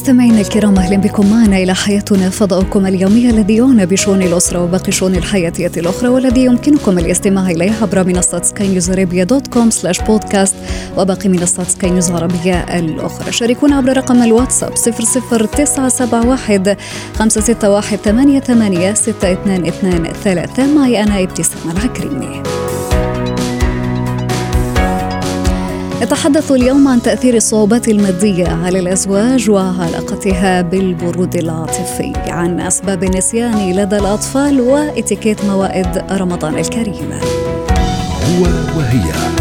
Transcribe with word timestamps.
مستمعينا 0.00 0.40
الكرام 0.40 0.78
أهلا 0.78 0.96
بكم 0.96 1.30
معنا 1.30 1.56
إلى 1.56 1.74
حياتنا 1.74 2.30
فضاؤكم 2.30 2.86
اليومي 2.86 3.30
الذي 3.30 3.56
يعنى 3.56 3.86
بشؤون 3.86 4.22
الأسرة 4.22 4.64
وباقي 4.64 4.88
الشؤون 4.88 5.14
الحياتيه 5.14 5.72
الأخرى 5.76 6.08
والذي 6.08 6.44
يمكنكم 6.44 6.98
الاستماع 6.98 7.50
إليه 7.50 7.72
عبر 7.82 8.04
منصة 8.04 8.42
سكاي 8.42 8.68
نيوز 8.68 8.90
dot 8.90 9.48
com 9.48 9.70
slash 9.70 10.00
podcast 10.00 10.54
وباقي 10.96 11.28
منصات 11.28 11.66
سكاي 11.66 11.90
نيوز 11.90 12.10
عربيه 12.10 12.78
الأخرى. 12.78 13.32
شاركونا 13.32 13.76
عبر 13.76 13.96
رقم 13.96 14.22
الواتساب 14.22 14.72
00971 14.74 16.76
561 17.14 17.98
88 17.98 18.94
6223 18.94 20.74
معي 20.74 21.02
أنا 21.02 21.22
إبتسام 21.22 21.70
العكريمي 21.70 22.42
نتحدث 26.02 26.52
اليوم 26.52 26.88
عن 26.88 27.02
تأثير 27.02 27.34
الصعوبات 27.34 27.88
المادية 27.88 28.48
على 28.48 28.78
الأزواج 28.78 29.50
وعلاقتها 29.50 30.62
بالبرود 30.62 31.36
العاطفي 31.36 32.12
عن 32.16 32.60
أسباب 32.60 33.04
النسيان 33.04 33.72
لدى 33.72 33.96
الأطفال 33.96 34.60
وإتيكيت 34.60 35.44
موائد 35.44 36.04
رمضان 36.10 36.58
الكريم. 36.58 37.12
هو 38.24 38.42
وهي. 38.78 39.39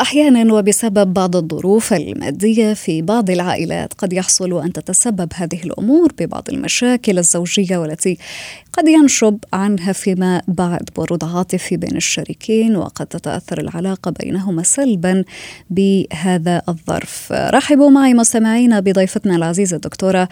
أحيانا 0.00 0.54
وبسبب 0.54 1.14
بعض 1.14 1.36
الظروف 1.36 1.92
المادية 1.92 2.74
في 2.74 3.02
بعض 3.02 3.30
العائلات 3.30 3.94
قد 3.94 4.12
يحصل 4.12 4.62
أن 4.62 4.72
تتسبب 4.72 5.32
هذه 5.34 5.62
الأمور 5.64 6.12
ببعض 6.18 6.42
المشاكل 6.48 7.18
الزوجية 7.18 7.76
والتي 7.76 8.18
قد 8.72 8.88
ينشب 8.88 9.38
عنها 9.52 9.92
فيما 9.92 10.42
بعد 10.48 10.88
برود 10.96 11.24
عاطفي 11.24 11.76
بين 11.76 11.96
الشريكين 11.96 12.76
وقد 12.76 13.06
تتأثر 13.06 13.60
العلاقة 13.60 14.10
بينهما 14.10 14.62
سلبا 14.62 15.24
بهذا 15.70 16.62
الظرف. 16.68 17.32
رحبوا 17.32 17.90
معي 17.90 18.14
مستمعينا 18.14 18.80
بضيفتنا 18.80 19.36
العزيزة 19.36 19.76
الدكتورة 19.76 20.28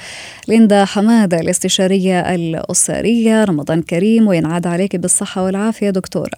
ليندا 0.48 0.84
حمادة 0.84 1.40
الاستشارية 1.40 2.34
الأسرية 2.34 3.44
رمضان 3.44 3.82
كريم 3.82 4.26
وينعاد 4.26 4.66
عليك 4.66 4.96
بالصحة 4.96 5.44
والعافية 5.44 5.90
دكتورة. 5.90 6.36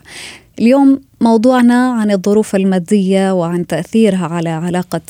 اليوم 0.59 1.01
موضوعنا 1.21 1.93
عن 1.93 2.11
الظروف 2.11 2.55
المادية 2.55 3.33
وعن 3.33 3.67
تأثيرها 3.67 4.27
على 4.27 4.49
علاقة 4.49 5.01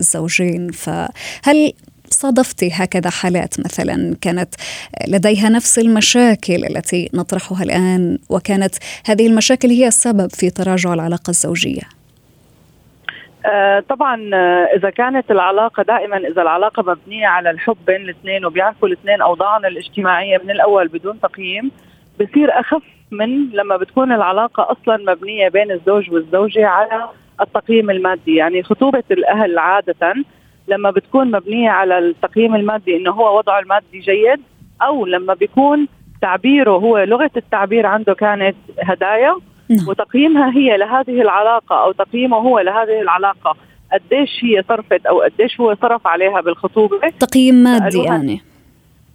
الزوجين 0.00 0.70
فهل 0.70 1.72
صادفتي 2.10 2.70
هكذا 2.72 3.10
حالات 3.10 3.60
مثلا 3.60 4.16
كانت 4.20 4.54
لديها 5.08 5.48
نفس 5.48 5.78
المشاكل 5.78 6.64
التي 6.64 7.10
نطرحها 7.14 7.62
الآن 7.62 8.18
وكانت 8.30 8.74
هذه 9.06 9.26
المشاكل 9.26 9.68
هي 9.68 9.86
السبب 9.86 10.30
في 10.30 10.50
تراجع 10.50 10.94
العلاقة 10.94 11.30
الزوجية؟ 11.30 11.82
آه 13.46 13.80
طبعا 13.80 14.30
آه، 14.34 14.68
إذا 14.76 14.90
كانت 14.90 15.30
العلاقة 15.30 15.82
دائما 15.82 16.16
إذا 16.16 16.42
العلاقة 16.42 16.82
مبنية 16.82 17.26
على 17.26 17.50
الحب 17.50 17.76
بين 17.86 18.00
الاثنين 18.00 18.44
وبيعرفوا 18.44 18.88
الاثنين 18.88 19.22
اوضاعهم 19.22 19.66
الاجتماعية 19.66 20.38
من 20.44 20.50
الأول 20.50 20.88
بدون 20.88 21.20
تقييم 21.20 21.70
بصير 22.20 22.60
أخف 22.60 22.82
من 23.10 23.50
لما 23.50 23.76
بتكون 23.76 24.12
العلاقة 24.12 24.72
أصلا 24.72 25.12
مبنية 25.12 25.48
بين 25.48 25.70
الزوج 25.70 26.10
والزوجة 26.10 26.66
على 26.66 27.08
التقييم 27.40 27.90
المادي. 27.90 28.34
يعني 28.34 28.62
خطوبة 28.62 29.04
الأهل 29.10 29.58
عادة 29.58 30.14
لما 30.68 30.90
بتكون 30.90 31.30
مبنية 31.30 31.70
على 31.70 31.98
التقييم 31.98 32.54
المادي 32.54 32.96
إنه 32.96 33.10
هو 33.10 33.38
وضعه 33.38 33.58
المادي 33.58 33.98
جيد 33.98 34.40
أو 34.82 35.06
لما 35.06 35.34
بيكون 35.34 35.88
تعبيره 36.22 36.70
هو 36.70 36.98
لغة 36.98 37.30
التعبير 37.36 37.86
عنده 37.86 38.14
كانت 38.14 38.56
هدايا 38.82 39.36
نعم. 39.70 39.88
وتقييمها 39.88 40.50
هي 40.56 40.76
لهذه 40.76 41.22
العلاقة 41.22 41.84
أو 41.84 41.92
تقييمه 41.92 42.36
هو 42.36 42.60
لهذه 42.60 43.00
العلاقة. 43.00 43.56
قديش 43.92 44.44
هي 44.44 44.64
صرفت 44.68 45.06
أو 45.06 45.20
قديش 45.20 45.60
هو 45.60 45.74
صرف 45.82 46.06
عليها 46.06 46.40
بالخطوبة؟ 46.40 46.98
تقييم 47.20 47.54
مادي 47.54 47.98
يعني. 47.98 48.40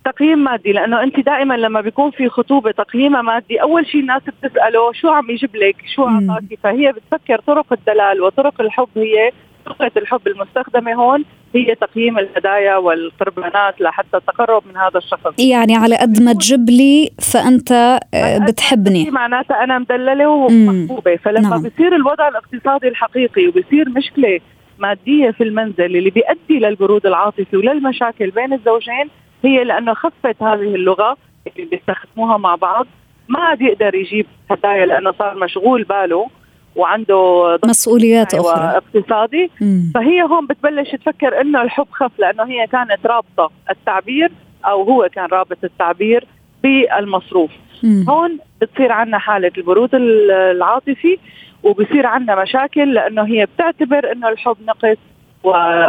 تقييم 0.05 0.39
مادي 0.39 0.71
لأنه 0.71 1.03
أنت 1.03 1.19
دائما 1.19 1.53
لما 1.53 1.81
بيكون 1.81 2.11
في 2.11 2.29
خطوبة 2.29 2.71
تقييمها 2.71 3.21
مادي 3.21 3.61
أول 3.61 3.87
شيء 3.87 4.01
الناس 4.01 4.21
بتسأله 4.21 4.93
شو 4.93 5.09
عم 5.09 5.29
يجيب 5.29 5.55
لك 5.55 5.75
شو 5.95 6.07
اعطاكي 6.07 6.57
فهي 6.63 6.91
بتفكر 6.91 7.39
طرق 7.47 7.73
الدلال 7.73 8.21
وطرق 8.21 8.61
الحب 8.61 8.89
هي 8.95 9.31
لغه 9.67 9.91
الحب 9.97 10.27
المستخدمة 10.27 10.93
هون 10.93 11.25
هي 11.55 11.75
تقييم 11.75 12.19
الهدايا 12.19 12.77
والقربانات 12.77 13.81
لحتى 13.81 14.17
التقرب 14.17 14.63
من 14.67 14.77
هذا 14.77 14.97
الشخص. 14.97 15.39
يعني 15.39 15.75
على 15.75 15.95
قد 15.95 16.21
ما 16.21 16.33
تجيب 16.33 16.69
لي 16.69 17.09
فأنت 17.33 17.99
بتحبني. 18.47 19.11
معناتها 19.11 19.63
أنا 19.63 19.79
مدللة 19.79 20.29
ومحبوبة. 20.29 21.15
فلما 21.15 21.49
نعم. 21.49 21.63
بصير 21.63 21.95
الوضع 21.95 22.27
الاقتصادي 22.27 22.87
الحقيقي 22.87 23.47
وبصير 23.47 23.89
مشكلة 23.89 24.39
مادية 24.79 25.31
في 25.31 25.43
المنزل 25.43 25.85
اللي 25.85 26.09
بيؤدي 26.09 26.59
للبرود 26.59 27.05
العاطفي 27.05 27.57
وللمشاكل 27.57 28.29
بين 28.31 28.53
الزوجين 28.53 29.09
هي 29.43 29.63
لأنه 29.63 29.93
خفت 29.93 30.43
هذه 30.43 30.75
اللغة 30.75 31.17
اللي 31.47 31.69
بيستخدموها 31.69 32.37
مع 32.37 32.55
بعض. 32.55 32.87
ما 33.29 33.39
عاد 33.39 33.61
يقدر 33.61 33.95
يجيب 33.95 34.25
هدايا 34.51 34.85
لأنه 34.85 35.11
صار 35.11 35.37
مشغول 35.37 35.83
باله 35.83 36.29
وعنده 36.75 37.59
مسؤوليات 37.65 38.33
أخرى. 38.33 38.77
اقتصادي. 38.77 39.51
فهي 39.93 40.21
هون 40.21 40.47
بتبلش 40.47 40.91
تفكر 40.91 41.41
إنه 41.41 41.61
الحب 41.61 41.87
خف 41.91 42.11
لأنه 42.19 42.43
هي 42.43 42.67
كانت 42.67 43.05
رابطة 43.05 43.51
التعبير 43.69 44.31
أو 44.65 44.83
هو 44.83 45.09
كان 45.13 45.25
رابط 45.25 45.57
التعبير 45.63 46.27
بالمصروف. 46.63 47.51
مم. 47.83 48.05
هون 48.09 48.37
بتصير 48.61 48.91
عندنا 48.91 49.17
حالة 49.17 49.51
البرود 49.57 49.89
العاطفي 49.95 51.17
وبصير 51.63 52.05
عندنا 52.05 52.41
مشاكل 52.41 52.93
لأنه 52.93 53.23
هي 53.23 53.45
بتعتبر 53.45 54.11
إنه 54.11 54.29
الحب 54.29 54.57
نقص 54.67 54.97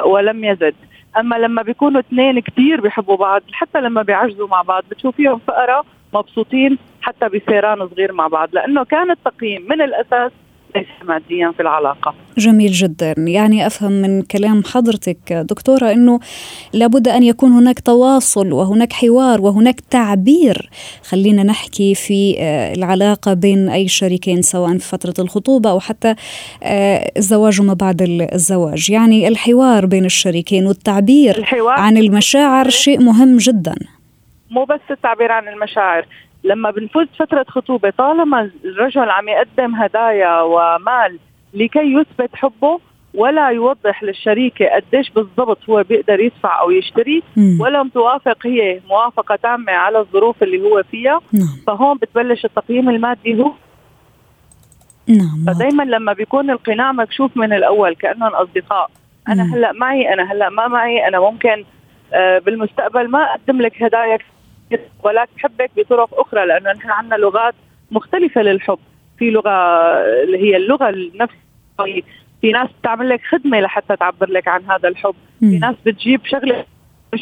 ولم 0.04 0.44
يزد. 0.44 0.74
أما 1.18 1.36
لما 1.36 1.62
بيكونوا 1.62 2.00
اثنين 2.00 2.40
كثير 2.40 2.80
بيحبوا 2.80 3.16
بعض 3.16 3.42
حتى 3.52 3.80
لما 3.80 4.02
بيعجزوا 4.02 4.48
مع 4.48 4.62
بعض 4.62 4.84
بتشوفيهم 4.90 5.38
فقراء 5.38 5.86
مبسوطين 6.14 6.78
حتى 7.00 7.28
بسيران 7.28 7.88
صغير 7.88 8.12
مع 8.12 8.26
بعض 8.26 8.48
لأنه 8.52 8.84
كان 8.84 9.10
التقييم 9.10 9.66
من 9.68 9.82
الأساس 9.82 10.32
ليس 10.76 10.86
ماديا 11.04 11.52
في 11.56 11.62
العلاقة. 11.62 12.14
جميل 12.38 12.72
جدا. 12.72 13.14
يعني 13.18 13.66
أفهم 13.66 13.92
من 13.92 14.22
كلام 14.22 14.62
حضرتك 14.64 15.32
دكتورة 15.32 15.92
أنه 15.92 16.20
لابد 16.72 17.08
أن 17.08 17.22
يكون 17.22 17.52
هناك 17.52 17.80
تواصل 17.80 18.52
وهناك 18.52 18.92
حوار 18.92 19.40
وهناك 19.40 19.80
تعبير. 19.80 20.70
خلينا 21.08 21.42
نحكي 21.42 21.94
في 21.94 22.36
آه، 22.38 22.74
العلاقة 22.74 23.34
بين 23.34 23.68
أي 23.68 23.88
شريكين 23.88 24.42
سواء 24.42 24.78
في 24.78 24.88
فترة 24.88 25.14
الخطوبة 25.18 25.70
أو 25.70 25.80
حتى 25.80 26.14
آه، 26.62 27.12
الزواج 27.16 27.60
وما 27.60 27.74
بعد 27.74 28.02
الزواج. 28.32 28.90
يعني 28.90 29.28
الحوار 29.28 29.86
بين 29.86 30.04
الشريكين 30.04 30.66
والتعبير 30.66 31.38
الحوار 31.38 31.78
عن 31.78 31.96
المشاعر 31.96 32.68
شيء 32.68 33.02
مهم 33.02 33.36
جدا. 33.36 33.74
مو 34.50 34.64
بس 34.64 34.80
التعبير 34.90 35.32
عن 35.32 35.48
المشاعر. 35.48 36.06
لما 36.44 36.70
بنفوت 36.70 37.08
فترة 37.18 37.46
خطوبة 37.48 37.90
طالما 37.90 38.50
الرجل 38.64 39.10
عم 39.10 39.28
يقدم 39.28 39.74
هدايا 39.74 40.40
ومال 40.40 41.18
لكي 41.54 41.94
يثبت 41.94 42.30
حبه 42.34 42.80
ولا 43.14 43.48
يوضح 43.48 44.02
للشريكة 44.02 44.66
قديش 44.66 45.10
بالضبط 45.10 45.58
هو 45.70 45.82
بيقدر 45.82 46.20
يدفع 46.20 46.60
أو 46.60 46.70
يشتري 46.70 47.22
ولم 47.60 47.88
توافق 47.88 48.46
هي 48.46 48.80
موافقة 48.88 49.36
تامة 49.36 49.72
على 49.72 49.98
الظروف 49.98 50.42
اللي 50.42 50.62
هو 50.62 50.82
فيها. 50.90 51.20
نعم. 51.32 51.48
فهون 51.66 51.96
بتبلش 51.96 52.44
التقييم 52.44 52.90
المادي 52.90 53.42
هو. 53.42 53.52
نعم 55.08 55.44
فدايما 55.46 55.82
لما 55.82 56.12
بيكون 56.12 56.50
القناع 56.50 56.92
مكشوف 56.92 57.36
من 57.36 57.52
الأول 57.52 57.94
كأنهم 57.94 58.34
أصدقاء. 58.34 58.90
أنا 59.28 59.54
هلأ 59.54 59.72
معي 59.72 60.14
أنا 60.14 60.32
هلأ 60.32 60.48
ما 60.48 60.68
معي 60.68 61.08
أنا 61.08 61.20
ممكن 61.20 61.64
آه، 62.12 62.38
بالمستقبل 62.38 63.08
ما 63.08 63.18
أقدم 63.24 63.62
لك 63.62 63.82
هدايا 63.82 64.18
ولكن 65.02 65.30
بحبك 65.36 65.70
بطرق 65.76 66.20
أخرى 66.20 66.46
لأنه 66.46 66.72
نحن 66.72 66.90
عندنا 66.90 67.14
لغات 67.14 67.54
مختلفة 67.90 68.42
للحب. 68.42 68.78
في 69.18 69.30
لغة 69.30 69.50
اللي 70.24 70.38
هي 70.38 70.56
اللغة 70.56 70.88
النفس 70.88 71.34
في 72.40 72.52
ناس 72.52 72.68
بتعمل 72.80 73.08
لك 73.08 73.20
خدمة 73.30 73.60
لحتى 73.60 73.96
تعبر 73.96 74.30
لك 74.30 74.48
عن 74.48 74.64
هذا 74.70 74.88
الحب. 74.88 75.14
في 75.40 75.58
ناس 75.58 75.74
بتجيب 75.86 76.20
شغلة 76.24 76.64
مش 77.14 77.20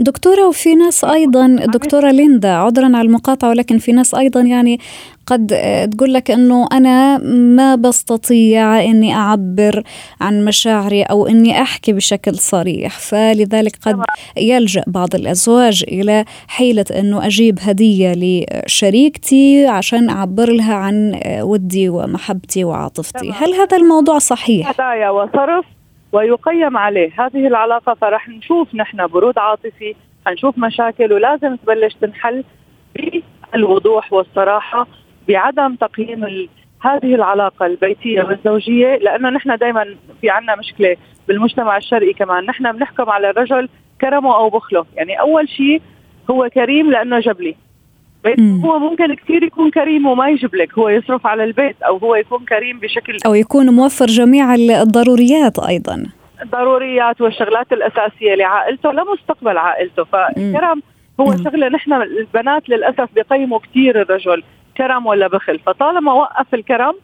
دكتورة 0.00 0.48
وفي 0.48 0.74
ناس 0.74 1.04
أيضا 1.04 1.46
دكتورة 1.66 2.10
ليندا 2.10 2.52
عذرا 2.52 2.86
على 2.86 3.00
المقاطعة 3.00 3.48
ولكن 3.48 3.78
في 3.78 3.92
ناس 3.92 4.14
أيضا 4.14 4.40
يعني 4.40 4.80
قد 5.26 5.46
تقول 5.92 6.14
لك 6.14 6.30
أنه 6.30 6.68
أنا 6.72 7.18
ما 7.28 7.74
بستطيع 7.74 8.84
أني 8.84 9.14
أعبر 9.14 9.82
عن 10.20 10.44
مشاعري 10.44 11.02
أو 11.02 11.26
أني 11.26 11.62
أحكي 11.62 11.92
بشكل 11.92 12.34
صريح. 12.34 12.98
فلذلك 12.98 13.76
قد 13.82 14.02
يلجأ 14.36 14.84
بعض 14.86 15.14
الأزواج 15.14 15.84
إلى 15.88 16.24
حيلة 16.48 16.84
أنه 16.98 17.26
أجيب 17.26 17.58
هدية 17.62 18.12
لشريكتي 18.16 19.66
عشان 19.66 20.10
أعبر 20.10 20.52
لها 20.52 20.74
عن 20.74 21.20
ودي 21.40 21.88
ومحبتي 21.88 22.64
وعاطفتي. 22.64 23.30
هل 23.30 23.54
هذا 23.54 23.76
الموضوع 23.76 24.18
صحيح؟ 24.18 24.70
هدايا 24.70 25.10
وصرف؟ 25.10 25.75
ويقيم 26.12 26.76
عليه. 26.76 27.10
هذه 27.18 27.46
العلاقة 27.46 27.94
فرح 27.94 28.28
نشوف 28.28 28.74
نحن 28.74 29.06
برود 29.06 29.38
عاطفي 29.38 29.94
حنشوف 30.26 30.58
مشاكل 30.58 31.12
ولازم 31.12 31.56
تبلش 31.56 31.94
تنحل 31.94 32.44
بالوضوح 32.94 34.12
والصراحة 34.12 34.86
بعدم 35.28 35.74
تقييم 35.74 36.48
هذه 36.80 37.14
العلاقة 37.14 37.66
البيتية 37.66 38.22
والزوجية 38.22 38.96
لأنه 38.96 39.30
نحن 39.30 39.56
دائما 39.56 39.94
في 40.20 40.30
عنا 40.30 40.56
مشكلة 40.56 40.96
بالمجتمع 41.28 41.76
الشرقي 41.76 42.12
كمان. 42.12 42.44
نحن 42.44 42.72
بنحكم 42.72 43.10
على 43.10 43.30
الرجل 43.30 43.68
كرمه 44.00 44.36
أو 44.36 44.48
بخله. 44.48 44.86
يعني 44.94 45.20
أول 45.20 45.48
شيء 45.48 45.82
هو 46.30 46.48
كريم 46.54 46.90
لأنه 46.90 47.20
جاب 48.28 48.40
لي 48.40 48.68
هو 48.68 48.78
ممكن 48.78 49.14
كثير 49.14 49.42
يكون 49.42 49.70
كريم 49.70 50.06
وما 50.06 50.28
يجيب 50.28 50.54
لك 50.54 50.78
هو 50.78 50.88
يصرف 50.88 51.26
على 51.26 51.44
البيت 51.44 51.82
أو 51.82 51.96
هو 51.96 52.14
يكون 52.14 52.44
كريم 52.44 52.78
بشكل 52.78 53.16
أو 53.26 53.34
يكون 53.34 53.66
موفر 53.66 54.06
جميع 54.06 54.54
الضروريات 54.54 55.58
أيضا. 55.58 56.06
الضروريات 56.42 57.20
والشغلات 57.20 57.72
الأساسية 57.72 58.34
لعائلته 58.34 58.92
لمستقبل 58.92 59.58
عائلته. 59.58 60.04
فالكرم 60.04 60.82
هو 61.20 61.24
مم. 61.24 61.44
شغلة 61.44 61.68
نحن 61.68 61.92
البنات 61.92 62.68
للأسف 62.68 63.08
بيقيموا 63.14 63.58
كثير 63.58 64.02
الرجل 64.02 64.42
كرم 64.76 65.06
ولا 65.06 65.28
بخل. 65.28 65.58
فطالما 65.58 66.12
وقف 66.12 66.54
الكرم 66.54 66.94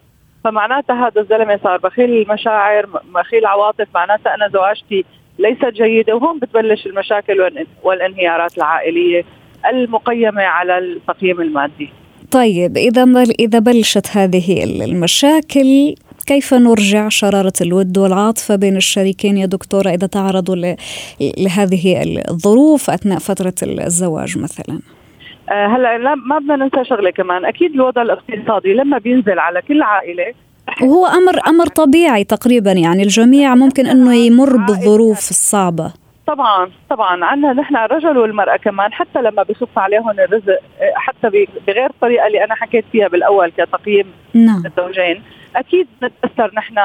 فمعناتها 0.43 1.07
هذا 1.07 1.21
الزلمة 1.21 1.59
صار 1.63 1.77
بخيل 1.77 2.21
المشاعر 2.21 2.85
بخيل 3.15 3.45
عواطف 3.45 3.87
معناتها 3.95 4.35
أنا 4.35 4.47
زواجتي 4.47 5.05
ليست 5.39 5.65
جيدة 5.65 6.15
وهون 6.15 6.39
بتبلش 6.39 6.85
المشاكل 6.85 7.65
والانهيارات 7.83 8.57
العائلية. 8.57 9.23
المقيمة 9.69 10.41
على 10.41 10.77
التقييم 10.77 11.41
المادي. 11.41 11.89
طيب 12.31 12.77
إذا 12.77 13.23
إذا 13.39 13.59
بلشت 13.59 14.17
هذه 14.17 14.63
المشاكل 14.63 15.95
كيف 16.27 16.53
نرجع 16.53 17.09
شرارة 17.09 17.53
الود 17.61 17.97
والعاطفة 17.97 18.55
بين 18.55 18.75
الشريكين 18.75 19.37
يا 19.37 19.45
دكتورة 19.45 19.89
إذا 19.89 20.07
تعرضوا 20.07 20.55
لهذه 21.37 22.03
الظروف 22.29 22.89
أثناء 22.89 23.19
فترة 23.19 23.53
الزواج 23.63 24.37
مثلا؟ 24.37 24.79
آه، 25.49 25.67
هلا 25.67 26.15
ما 26.15 26.39
بدنا 26.39 26.55
ننسى 26.55 26.89
شغلة 26.89 27.11
كمان 27.11 27.45
أكيد 27.45 27.73
الوضع 27.73 28.01
الاقتصادي 28.01 28.73
لما 28.73 28.97
بينزل 28.97 29.39
على 29.39 29.61
كل 29.61 29.81
عائلة 29.81 30.33
وهو 30.81 31.05
أمر 31.05 31.39
أمر 31.47 31.65
طبيعي 31.65 32.23
تقريبا 32.23 32.71
يعني 32.71 33.03
الجميع 33.03 33.55
ممكن 33.55 33.87
إنه 33.87 34.15
يمر 34.15 34.57
بالظروف 34.57 35.29
الصعبة 35.29 36.02
طبعا 36.27 36.71
طبعا 36.89 37.25
عندنا 37.25 37.53
نحن 37.53 37.75
الرجل 37.75 38.17
والمرأة 38.17 38.57
كمان 38.57 38.93
حتى 38.93 39.21
لما 39.21 39.43
بخف 39.43 39.79
عليهم 39.79 40.09
الرزق 40.09 40.59
حتى 40.95 41.47
بغير 41.67 41.89
الطريقة 41.89 42.27
اللي 42.27 42.43
أنا 42.43 42.55
حكيت 42.55 42.85
فيها 42.91 43.07
بالأول 43.07 43.51
كتقييم 43.51 44.13
نعم. 44.33 44.63
الزوجين 44.65 45.23
أكيد 45.55 45.87
بنتأثر 46.01 46.51
نحن 46.55 46.75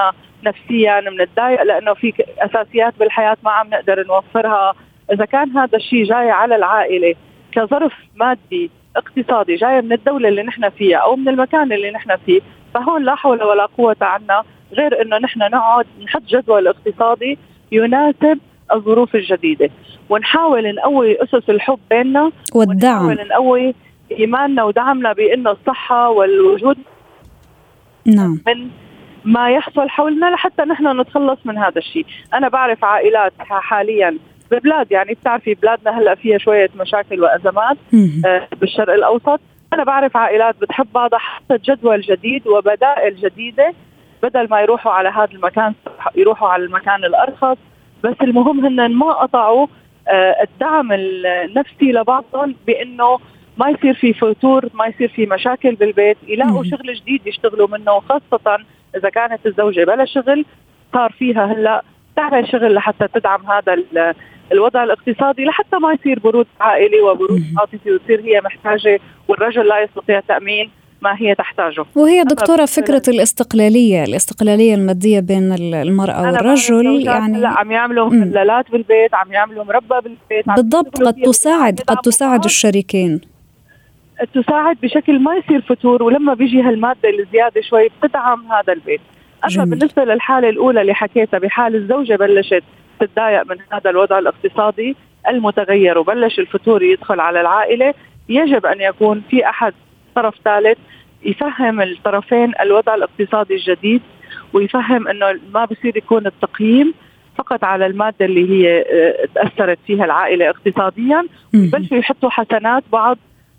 نفسيا 0.45 1.01
بنتضايق 1.01 1.63
لأنه 1.63 1.95
في 1.95 2.13
أساسيات 2.39 2.95
بالحياة 2.99 3.37
ما 3.45 3.51
عم 3.51 3.67
نقدر 3.71 4.07
نوفرها 4.07 4.75
إذا 5.13 5.25
كان 5.25 5.51
هذا 5.57 5.77
الشيء 5.77 6.05
جاي 6.05 6.31
على 6.31 6.57
العائلة 6.57 7.15
كظرف 7.53 7.93
مادي 8.17 8.71
اقتصادي 8.97 9.55
جاي 9.55 9.81
من 9.83 9.93
الدولة 9.93 10.29
اللي 10.29 10.43
نحن 10.43 10.69
فيها 10.69 10.99
أو 10.99 11.17
من 11.17 11.29
المكان 11.29 11.73
اللي 11.73 11.91
نحن 11.91 12.17
فيه 12.17 12.41
فهون 12.75 13.05
لا 13.05 13.15
حول 13.15 13.43
ولا 13.43 13.67
قوة 13.67 13.97
عنا 14.01 14.43
غير 14.73 15.03
أنه 15.03 15.19
نحن 15.19 15.39
نقعد 15.39 15.87
نحط 16.05 16.23
جدول 16.23 16.69
اقتصادي 16.69 17.39
يناسب 17.73 18.39
الظروف 18.73 19.15
الجديدة. 19.15 19.71
ونحاول 20.11 20.75
نقوي 20.75 21.23
أسس 21.23 21.51
الحب 21.51 21.79
بيننا 21.91 22.33
والدعم. 22.55 23.07
ونحاول 23.07 23.29
نقوي 23.29 23.75
إيماننا 24.19 24.65
ودعمنا 24.65 25.13
بأنه 25.13 25.51
الصحة 25.51 26.11
والوجود 26.11 26.77
نعم. 28.07 28.41
من 28.47 28.69
ما 29.25 29.51
يحصل 29.51 29.89
حولنا 29.89 30.27
لحتى 30.27 30.63
نحن 30.63 31.01
نتخلص 31.01 31.39
من 31.45 31.59
هذا 31.59 31.79
الشيء. 31.79 32.07
أنا 32.35 32.49
بعرف 32.49 32.85
عائلات 32.85 33.33
حاليا 33.39 34.19
ببلاد 34.51 34.93
يعني 34.93 35.15
بتعرفي 35.15 35.55
بلادنا 35.55 35.99
هلأ 35.99 36.15
فيها 36.15 36.39
شوية 36.39 36.69
مشاكل 36.77 37.21
وأزمات 37.21 37.77
آه 38.27 38.49
بالشرق 38.61 38.95
الأوسط. 38.95 39.41
أنا 39.73 39.85
بعرف 39.85 40.17
عائلات 40.17 40.57
بتحب 40.61 40.87
بعضها 40.95 41.19
حطت 41.19 41.71
جدول 41.71 42.01
جديد 42.01 42.47
وبدائل 42.47 43.17
جديدة 43.17 43.75
بدل 44.23 44.49
ما 44.49 44.61
يروحوا 44.61 44.93
على 44.93 45.09
هذا 45.09 45.33
المكان 45.33 45.75
يروحوا 46.17 46.49
على 46.49 46.65
المكان 46.65 47.05
الأرخص. 47.05 47.57
بس 48.05 48.15
المهم 48.23 48.67
هن 48.67 48.93
ما 48.93 49.13
قطعوا 49.13 49.67
آه 50.09 50.37
الدعم 50.43 50.93
النفسي 50.93 51.93
لبعضهم 51.93 52.55
بإنه 52.67 53.19
ما 53.59 53.69
يصير 53.69 53.95
في 53.95 54.13
فتور 54.13 54.69
ما 54.75 54.87
يصير 54.87 55.09
في 55.09 55.27
مشاكل 55.27 55.75
بالبيت 55.75 56.17
يلاقوا 56.29 56.65
شغل 56.65 56.95
جديد 56.95 57.27
يشتغلوا 57.27 57.69
منه 57.69 58.01
خاصة 58.01 58.59
إذا 58.97 59.09
كانت 59.09 59.47
الزوجة 59.47 59.85
بلا 59.85 60.05
شغل 60.05 60.45
صار 60.93 61.13
فيها 61.13 61.45
هلأ 61.45 61.83
تعمل 62.17 62.49
شغل 62.49 62.75
لحتى 62.75 63.09
تدعم 63.09 63.41
هذا 63.51 63.85
الوضع 64.53 64.85
الاقتصادي 64.85 65.45
لحتى 65.45 65.77
ما 65.77 65.93
يصير 65.93 66.19
برود 66.19 66.47
عائلي 66.61 67.01
وبرود 67.01 67.43
عاطفي 67.59 67.93
وتصير 67.93 68.21
هي 68.21 68.41
محتاجة 68.41 69.01
والرجل 69.29 69.69
لا 69.69 69.83
يستطيع 69.83 70.21
تأمين. 70.21 70.71
ما 71.03 71.17
هي 71.19 71.35
تحتاجه. 71.35 71.85
وهي 71.97 72.23
دكتورة 72.23 72.65
فكرة 72.65 73.03
الاستقلالية 73.09 74.05
الاستقلالية 74.05 74.75
المادية 74.75 75.21
بين 75.21 75.53
المرأة 75.53 76.23
والرجل 76.23 77.07
يعني 77.07 77.41
لا 77.41 77.49
عم 77.49 77.73
يعملوا 77.73 78.07
مخللات 78.07 78.71
بالبيت 78.71 79.15
عم 79.15 79.33
يعملوا 79.33 79.65
مربى 79.65 79.95
بالبيت 80.03 80.47
بالضبط 80.57 81.03
قد 81.03 81.15
تساعد 81.15 81.81
قد 81.81 81.97
تساعد 81.97 82.45
الشريكين. 82.45 83.21
تساعد 84.35 84.77
بشكل 84.83 85.19
ما 85.19 85.35
يصير 85.35 85.61
فتور 85.61 86.03
ولما 86.03 86.35
بيجي 86.35 86.63
هالمادة 86.63 87.09
الزيادة 87.09 87.61
شوي 87.61 87.89
بتدعم 88.03 88.53
هذا 88.53 88.73
البيت. 88.73 89.01
أما 89.45 89.53
جميل. 89.53 89.71
بالنسبة 89.71 90.05
للحالة 90.05 90.49
الأولى 90.49 90.81
اللي 90.81 90.95
حكيتها 90.95 91.39
بحال 91.39 91.75
الزوجة 91.75 92.17
بلشت 92.17 92.63
تتضايق 93.01 93.43
من 93.51 93.57
هذا 93.73 93.91
الوضع 93.91 94.19
الاقتصادي 94.19 94.97
المتغير 95.29 95.99
وبلش 95.99 96.39
الفتور 96.39 96.83
يدخل 96.83 97.21
على 97.21 97.41
العائلة 97.41 97.95
يجب 98.29 98.67
أن 98.67 98.81
يكون 98.81 99.23
في 99.31 99.49
أحد 99.49 99.73
طرف 100.15 100.35
ثالث 100.45 100.79
يفهم 101.23 101.81
الطرفين 101.81 102.53
الوضع 102.61 102.95
الاقتصادي 102.95 103.55
الجديد 103.55 104.03
ويفهم 104.53 105.09
إنه 105.09 105.41
ما 105.55 105.65
بصير 105.65 105.97
يكون 105.97 106.27
التقييم 106.27 106.95
فقط 107.39 107.65
على 107.65 107.87
المادة 107.87 108.27
اللي 108.27 108.51
هي 108.51 108.81
آه، 108.81 109.29
تأثرت 109.35 109.79
فيها 109.87 110.05
العائلة 110.05 110.51
اقتصاديا 110.51 111.27
بلشوا 111.53 111.97
يحطوا 111.97 112.31
حسنات 112.31 112.85
بعض 112.93 113.19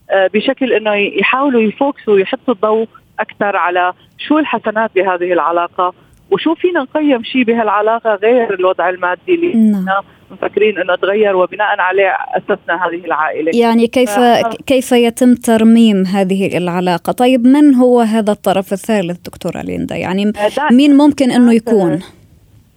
آه، 0.09 0.29
بشكل 0.33 0.73
إنه 0.73 0.93
يحاولوا 0.93 1.61
يفوكسوا 1.61 2.13
ويحطوا 2.13 2.53
الضوء 2.53 2.87
أكثر 3.19 3.55
على 3.55 3.93
شو 4.17 4.39
الحسنات 4.39 4.91
بهذه 4.95 5.33
العلاقة 5.33 5.93
وشو 6.31 6.55
فينا 6.55 6.79
نقيم 6.79 7.23
شيء 7.23 7.43
بهالعلاقة 7.43 8.15
غير 8.15 8.53
الوضع 8.53 8.89
المادي 8.89 9.35
اللي 9.35 9.53
نعم. 9.53 10.03
مفكرين 10.31 10.77
إنه 10.77 10.95
تغير 10.95 11.35
وبناء 11.35 11.79
عليه 11.79 12.09
أسسنا 12.09 12.85
هذه 12.85 13.05
العائلة. 13.05 13.51
يعني 13.53 13.87
كيف 13.87 14.09
ف... 14.09 14.19
كيف 14.67 14.91
يتم 14.91 15.35
ترميم 15.35 16.05
هذه 16.05 16.57
العلاقة؟ 16.57 17.11
طيب 17.11 17.47
من 17.47 17.75
هو 17.75 17.99
هذا 17.99 18.31
الطرف 18.31 18.73
الثالث 18.73 19.17
دكتورة 19.25 19.61
ليندا؟ 19.61 19.95
يعني 19.95 20.33
مين 20.71 20.97
ممكن 20.97 21.31
إنه 21.31 21.53
يكون؟ 21.53 21.99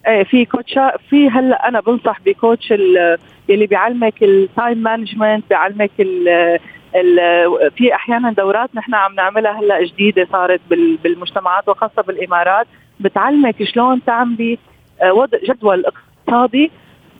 إيه 0.06 0.24
في 0.24 0.44
coach 0.44 0.84
ا 0.84 0.92
في 1.10 1.28
هلأ 1.28 1.68
أنا 1.68 1.80
بنصح 1.80 2.20
ب 2.26 2.34
coach 2.34 2.72
اللي 3.50 3.66
بيعلمك 3.66 4.22
ال 4.22 4.34
time 4.34 4.78
management 4.78 5.44
بيعلمك 5.50 5.90
ال 6.00 6.58
في 7.76 7.94
أحيانا 7.94 8.32
دورات 8.32 8.70
نحن 8.74 8.94
عم 8.94 9.14
نعملها 9.14 9.60
هلأ 9.60 9.84
جديدة 9.84 10.28
صارت 10.32 10.60
بالمجتمعات 11.02 11.68
وخاصة 11.68 12.02
بالإمارات. 12.02 12.66
بتعلمك 13.00 13.64
شلون 13.64 14.04
تعملي 14.04 14.58
آه، 15.02 15.12
وضع 15.12 15.38
جدول 15.48 15.84
اقتصادي 15.86 16.70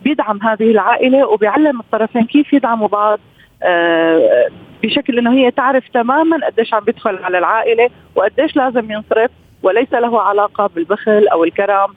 بيدعم 0.05 0.43
هذه 0.43 0.71
العائلة 0.71 1.29
وبيعلم 1.29 1.81
الطرفين 1.81 2.25
كيف 2.27 2.53
يدعموا 2.53 2.89
بعض 2.89 3.19
آه، 3.63 4.49
بشكل 4.83 5.19
إنه 5.19 5.33
هي 5.33 5.51
تعرف 5.51 5.89
تماما 5.95 6.47
قديش 6.47 6.75
عم 6.75 6.81
بيدخل 6.81 7.19
على 7.25 7.39
العائلة 7.39 7.91
وقديش 8.15 8.57
لازم 8.57 8.91
ينصرف 8.91 9.31
وليس 9.63 9.93
له 9.93 10.21
علاقة 10.21 10.71
بالبخل 10.75 11.29
أو 11.29 11.45
الكرم 11.45 11.89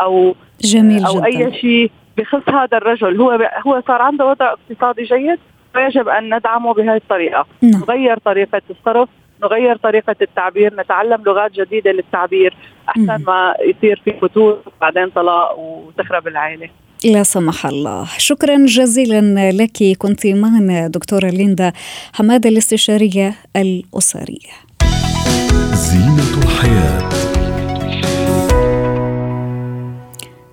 أو 0.00 0.34
جميل 0.60 1.04
أو 1.04 1.14
جدا. 1.14 1.26
أي 1.26 1.52
شيء 1.52 1.90
بخص 2.16 2.48
هذا 2.48 2.76
الرجل 2.76 3.20
هو 3.20 3.50
هو 3.66 3.82
صار 3.86 4.02
عنده 4.02 4.26
وضع 4.26 4.52
اقتصادي 4.52 5.04
جيد 5.04 5.38
فيجب 5.74 6.08
أن 6.08 6.34
ندعمه 6.34 6.74
بهذه 6.74 6.96
الطريقة 6.96 7.46
نعم. 7.62 7.80
نغير 7.80 8.18
طريقة 8.18 8.62
الصرف 8.70 9.08
نغير 9.42 9.76
طريقة 9.76 10.16
التعبير 10.22 10.74
نتعلم 10.74 11.22
لغات 11.26 11.52
جديدة 11.52 11.92
للتعبير 11.92 12.56
أحسن 12.88 13.24
ما 13.26 13.54
يصير 13.60 14.02
في 14.04 14.12
فتور 14.12 14.58
بعدين 14.80 15.10
طلاق 15.10 15.58
وتخرب 15.58 16.28
العائلة 16.28 16.68
لا 17.04 17.22
سمح 17.22 17.66
الله. 17.66 18.08
شكرا 18.18 18.66
جزيلا 18.66 19.52
لك. 19.52 19.96
كنت 19.98 20.26
معنا 20.26 20.88
دكتورة 20.88 21.28
ليندا 21.30 21.72
حمادة 22.12 22.48
الاستشارية 22.50 23.34
الأسرية. 23.56 24.52
زينة 25.74 26.38
الحياة. 26.38 27.08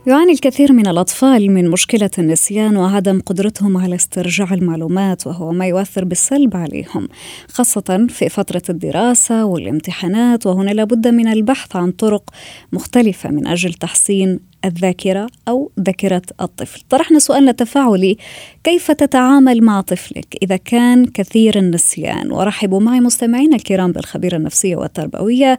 يعاني 0.08 0.32
الكثير 0.32 0.74
من 0.74 0.88
الأطفال 0.88 1.52
من 1.52 1.70
مشكلة 1.70 2.10
النسيان 2.20 2.78
وعدم 2.78 3.22
قدرتهم 3.26 3.78
على 3.78 3.96
استرجاع 3.96 4.54
المعلومات 4.54 5.28
وهو 5.28 5.52
ما 5.52 5.68
يؤثر 5.68 6.06
بالسلب 6.06 6.58
عليهم 6.58 7.08
خاصة 7.48 8.08
في 8.10 8.30
فترة 8.30 8.62
الدراسة 8.70 9.46
والامتحانات. 9.46 10.46
وهنا 10.46 10.72
لابد 10.72 11.08
من 11.08 11.28
البحث 11.28 11.76
عن 11.76 11.92
طرق 11.92 12.30
مختلفة 12.74 13.30
من 13.30 13.48
أجل 13.48 13.74
تحسين 13.74 14.40
الذاكرة 14.66 15.28
أو 15.48 15.72
ذاكرة 15.80 16.22
الطفل. 16.42 16.82
طرحنا 16.90 17.20
سؤالنا 17.20 17.52
التفاعلي 17.52 18.18
كيف 18.64 18.92
تتعامل 18.92 19.64
مع 19.64 19.82
طفلك 19.82 20.38
إذا 20.44 20.58
كان 20.58 21.06
كثير 21.06 21.58
النسيان؟ 21.58 22.32
ورحبوا 22.32 22.80
معي 22.80 23.00
مستمعينا 23.00 23.56
الكرام 23.56 23.92
بالخبيرة 23.92 24.38
النفسية 24.38 24.76
والتربوية 24.76 25.58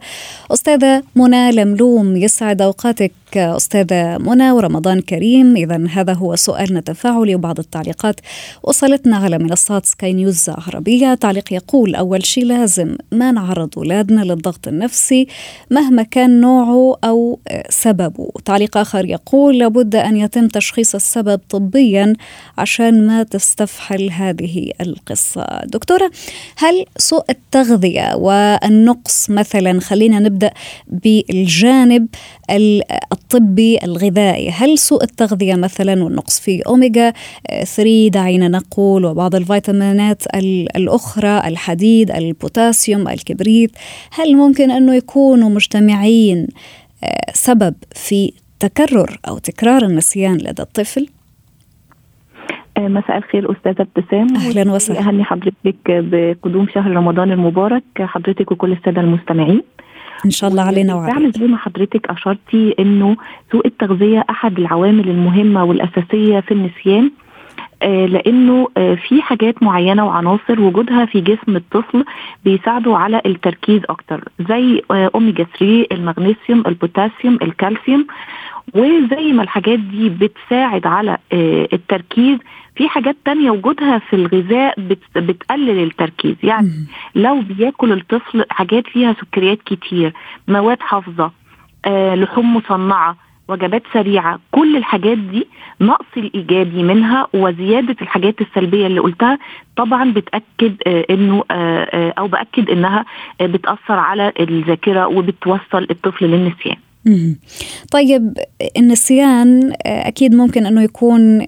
أستاذة 0.51 1.03
منى 1.15 1.51
لملوم. 1.51 2.15
يسعد 2.15 2.61
أوقاتك 2.61 3.11
أستاذة 3.35 4.17
منى 4.17 4.51
ورمضان 4.51 5.01
كريم. 5.01 5.55
إذا 5.55 5.87
هذا 5.87 6.13
هو 6.13 6.35
سؤالنا 6.35 6.79
التفاعلي 6.79 7.35
وبعض 7.35 7.59
التعليقات 7.59 8.19
وصلتنا 8.63 9.17
على 9.17 9.37
منصات 9.37 9.85
سكاي 9.85 10.13
نيوز 10.13 10.49
عربية. 10.49 11.13
تعليق 11.13 11.53
يقول 11.53 11.95
أول 11.95 12.25
شيء 12.25 12.45
لازم 12.45 12.95
ما 13.11 13.31
نعرض 13.31 13.69
أولادنا 13.77 14.21
للضغط 14.21 14.67
النفسي 14.67 15.27
مهما 15.71 16.03
كان 16.03 16.41
نوعه 16.41 16.97
أو 17.03 17.39
سببه. 17.69 18.29
تعليق 18.45 18.77
آخر 18.97 19.05
يقول 19.05 19.57
لابد 19.57 19.95
أن 19.95 20.17
يتم 20.17 20.47
تشخيص 20.47 20.95
السبب 20.95 21.39
طبيا 21.49 22.13
عشان 22.57 23.07
ما 23.07 23.23
تستفحل 23.23 24.09
هذه 24.11 24.71
القصة. 24.81 25.45
دكتورة 25.65 26.11
هل 26.57 26.85
سوء 26.97 27.25
التغذية 27.29 28.15
والنقص 28.15 29.29
مثلا 29.29 29.79
خلينا 29.79 30.19
نبدأ 30.19 30.51
بالجانب 30.87 32.07
الطبي 33.11 33.79
الغذائي 33.83 34.49
هل 34.49 34.77
سوء 34.77 35.03
التغذية 35.03 35.55
مثلا 35.55 36.03
والنقص 36.03 36.39
في 36.39 36.61
أوميجا 36.61 37.13
3 37.65 38.07
دعينا 38.07 38.47
نقول 38.47 39.05
وبعض 39.05 39.35
الفيتامينات 39.35 40.23
الأخرى 40.75 41.47
الحديد 41.47 42.11
البوتاسيوم 42.11 43.07
الكبريت 43.07 43.71
هل 44.11 44.35
ممكن 44.35 44.71
أنه 44.71 44.95
يكونوا 44.95 45.49
مجتمعين 45.49 46.47
آه، 47.03 47.31
سبب 47.33 47.75
في 47.95 48.33
تكرر 48.59 49.17
أو 49.27 49.37
تكرار 49.37 49.81
النسيان 49.81 50.37
لدى 50.37 50.61
الطفل؟ 50.61 51.07
آه، 52.77 52.87
مساء 52.87 53.17
الخير 53.17 53.51
أستاذة 53.51 53.81
ابتسام. 53.81 54.35
أهلا 54.35 54.71
وسهلا. 54.71 54.99
اهني 54.99 55.23
حضرتك 55.23 55.75
بقدوم 55.87 56.67
شهر 56.73 56.91
رمضان 56.91 57.31
المبارك 57.31 57.83
حضرتك 57.99 58.51
وكل 58.51 58.71
السادة 58.71 59.01
المستمعين. 59.01 59.63
إن 60.25 60.31
شاء 60.31 60.49
الله 60.49 60.61
علينا 60.63 60.95
وعليك. 60.95 61.37
زي 61.37 61.47
ما 61.47 61.57
حضرتك 61.57 62.09
أشرتي 62.09 62.75
إنه 62.79 63.17
سوء 63.51 63.67
التغذية 63.67 64.25
أحد 64.29 64.59
العوامل 64.59 65.09
المهمة 65.09 65.63
والأساسية 65.63 66.39
في 66.39 66.51
النسيان. 66.51 67.11
لأنه 67.83 68.67
آه 68.77 68.95
في 68.95 69.21
حاجات 69.21 69.63
معينة 69.63 70.05
وعناصر 70.05 70.61
وجودها 70.61 71.05
في 71.05 71.21
جسم 71.21 71.55
الطفل 71.55 72.05
بيساعده 72.45 72.97
على 72.97 73.21
التركيز 73.25 73.81
أكتر 73.89 74.23
زي 74.49 74.81
آه 74.91 75.11
أوميجا 75.15 75.43
3 75.59 75.85
المغنيسيوم 75.91 76.63
البوتاسيوم 76.67 77.37
الكالسيوم. 77.41 78.07
وزي 78.73 79.31
ما 79.33 79.43
الحاجات 79.43 79.79
دي 79.79 80.09
بتساعد 80.09 80.87
على 80.87 81.17
آه 81.33 81.67
التركيز 81.73 82.39
في 82.75 82.89
حاجات 82.89 83.15
تانية 83.25 83.51
وجودها 83.51 83.99
في 83.99 84.15
الغذاء 84.15 84.79
بت 84.81 84.99
بتقلل 85.15 85.83
التركيز. 85.83 86.35
يعني 86.43 86.69
لو 87.15 87.41
بياكل 87.41 87.91
الطفل 87.91 88.45
حاجات 88.49 88.87
فيها 88.87 89.13
سكريات 89.13 89.61
كتير 89.65 90.13
مواد 90.47 90.79
حافظة 90.79 91.31
آه 91.85 92.15
لحوم 92.15 92.55
مصنعة 92.57 93.17
وجبات 93.47 93.83
سريعة. 93.93 94.39
كل 94.51 94.77
الحاجات 94.77 95.17
دي 95.17 95.47
نقص 95.81 96.05
الإيجابي 96.17 96.83
منها 96.83 97.27
وزيادة 97.33 97.95
الحاجات 98.01 98.41
السلبية 98.41 98.87
اللي 98.87 98.99
قلتها. 98.99 99.39
طبعا 99.75 100.13
بتأكد 100.13 100.75
آه 100.87 101.05
إنه 101.09 101.43
آه 101.51 101.83
آه 101.83 102.13
أو 102.19 102.27
بأكد 102.27 102.69
إنها 102.69 103.05
آه 103.41 103.45
بتأثر 103.45 103.93
على 103.99 104.33
الذاكرة 104.39 105.07
وبتوصل 105.07 105.87
الطفل 105.91 106.25
للنسيان. 106.25 106.77
طيب 107.91 108.37
النسيان 108.77 109.73
أكيد 109.85 110.35
ممكن 110.35 110.65
أنه 110.65 110.83
يكون 110.83 111.39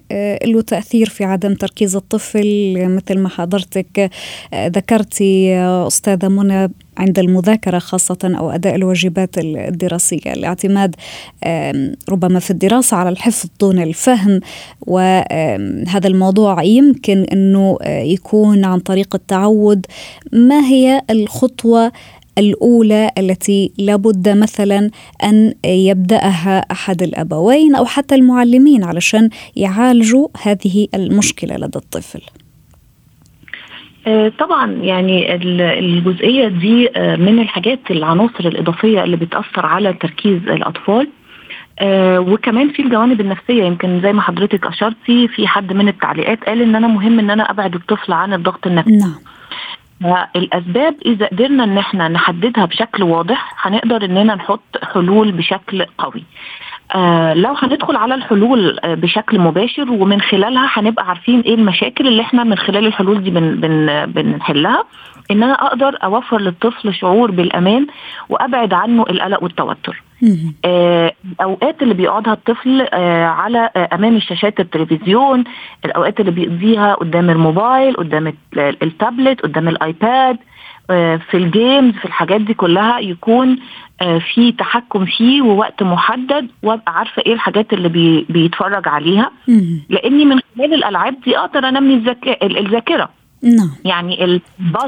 له 0.45 0.61
تأثير 0.67 1.09
في 1.09 1.23
عدم 1.23 1.53
تركيز 1.53 1.95
الطفل. 1.95 2.73
مثل 2.87 3.19
ما 3.19 3.29
حضرتك 3.29 4.11
ذكرتي 4.55 5.55
أستاذة 5.87 6.27
منى 6.27 6.71
عند 6.97 7.19
المذاكرة 7.19 7.79
خاصة 7.79 8.17
أو 8.23 8.49
أداء 8.49 8.75
الواجبات 8.75 9.37
الدراسية. 9.37 10.33
الاعتماد 10.33 10.95
ربما 12.09 12.39
في 12.39 12.51
الدراسة 12.51 12.97
على 12.97 13.09
الحفظ 13.09 13.49
دون 13.59 13.79
الفهم. 13.79 14.39
وهذا 14.87 16.07
الموضوع 16.07 16.63
يمكن 16.63 17.25
أنه 17.33 17.77
يكون 17.85 18.65
عن 18.65 18.79
طريق 18.79 19.15
التعود. 19.15 19.85
ما 20.33 20.59
هي 20.65 21.01
الخطوة 21.09 21.91
الأولى 22.39 23.11
التي 23.17 23.71
لابد 23.77 24.29
مثلا 24.29 24.89
أن 25.23 25.53
يبدأها 25.65 26.65
أحد 26.71 27.01
الأبوين 27.01 27.75
أو 27.75 27.85
حتى 27.85 28.15
المعلمين 28.15 28.83
علشان 28.83 29.29
يعالجوا 29.55 30.27
هذه 30.43 30.87
المشكلة 30.95 31.55
لدى 31.55 31.79
الطفل. 31.79 32.21
طبعا 34.39 34.71
يعني 34.71 35.35
الجزئية 35.79 36.47
دي 36.47 36.89
من 36.97 37.39
الحاجات 37.39 37.79
العناصر 37.91 38.45
الإضافية 38.47 39.03
اللي 39.03 39.17
بتأثر 39.17 39.65
على 39.65 39.93
تركيز 39.93 40.41
الأطفال. 40.47 41.07
وكمان 42.31 42.69
في 42.69 42.81
الجوانب 42.81 43.21
النفسية. 43.21 43.63
يمكن 43.63 44.01
زي 44.01 44.13
ما 44.13 44.21
حضرتك 44.21 44.65
أشرتي 44.65 45.27
في 45.27 45.47
حد 45.47 45.73
من 45.73 45.87
التعليقات 45.87 46.43
قال 46.43 46.61
إن 46.61 46.75
أنا 46.75 46.87
مهم 46.87 47.19
إن 47.19 47.29
أنا 47.29 47.51
أبعد 47.51 47.75
الطفل 47.75 48.13
عن 48.13 48.33
الضغط 48.33 48.67
النفسي. 48.67 48.97
نعم. 48.97 49.15
الاسباب 50.35 50.95
إذا 51.05 51.25
قدرنا 51.27 51.63
إن 51.63 51.77
إحنا 51.77 52.07
نحددها 52.07 52.65
بشكل 52.65 53.03
واضح 53.03 53.67
هنقدر 53.67 54.05
إننا 54.05 54.35
نحط 54.35 54.77
حلول 54.93 55.31
بشكل 55.31 55.85
قوي. 55.97 56.23
آه 56.95 57.33
لو 57.33 57.53
هندخل 57.53 57.95
على 57.95 58.15
الحلول 58.15 58.79
آه 58.79 58.93
بشكل 58.95 59.39
مباشر 59.39 59.91
ومن 59.91 60.21
خلالها 60.21 60.69
هنبقى 60.73 61.07
عارفين 61.07 61.39
إيه 61.41 61.55
المشاكل 61.55 62.07
اللي 62.07 62.21
إحنا 62.21 62.43
من 62.43 62.57
خلال 62.57 62.85
الحلول 62.87 63.23
دي 63.23 63.29
بن 63.29 63.55
بن 63.55 64.05
بنحلها. 64.05 64.83
إن 65.31 65.43
أنا 65.43 65.53
أقدر 65.53 65.97
أوفر 66.03 66.41
للطفل 66.41 66.93
شعور 66.93 67.31
بالأمان 67.31 67.87
وأبعد 68.29 68.73
عنه 68.73 69.05
القلق 69.09 69.43
والتوتر. 69.43 70.03
آه 70.65 71.13
الأوقات 71.39 71.81
اللي 71.83 71.93
بيقعدها 71.93 72.33
الطفل 72.33 72.81
آه 72.93 73.25
على 73.25 73.69
آه 73.75 73.89
أمام 73.93 74.15
الشاشات 74.15 74.59
التلفزيون 74.59 75.43
الأوقات 75.85 76.19
اللي 76.19 76.31
بيقضيها 76.31 76.93
قدام 76.93 77.29
الموبايل 77.29 77.95
قدام 77.95 78.33
التابلت 78.57 79.41
قدام 79.41 79.67
ال 79.67 79.81
iPad 79.81 80.37
في 81.29 81.33
ال 81.33 81.43
games 81.43 81.93
في 81.93 82.05
الحاجات 82.05 82.41
دي 82.41 82.53
كلها 82.53 82.99
يكون 82.99 83.57
في 84.33 84.51
تحكم 84.51 85.05
فيه 85.05 85.41
ووقت 85.41 85.83
محدد 85.83 86.47
وأبقى 86.63 86.97
عارفة 86.97 87.21
إيه 87.25 87.33
الحاجات 87.33 87.73
اللي 87.73 87.89
بي 87.89 88.25
بيتفرج 88.29 88.87
عليها. 88.87 89.31
لأني 89.89 90.25
من 90.25 90.39
خلال 90.57 90.73
الألعاب 90.73 91.15
دي 91.25 91.37
أقدر 91.37 91.67
أنمي 91.69 91.93
الذاكرة. 92.43 93.09
نعم. 93.43 93.71
يعني 93.85 94.41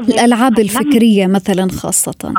الألعاب 0.08 0.58
الفكرية 0.58 1.26
مثلا 1.26 1.68
خاصة. 1.70 2.34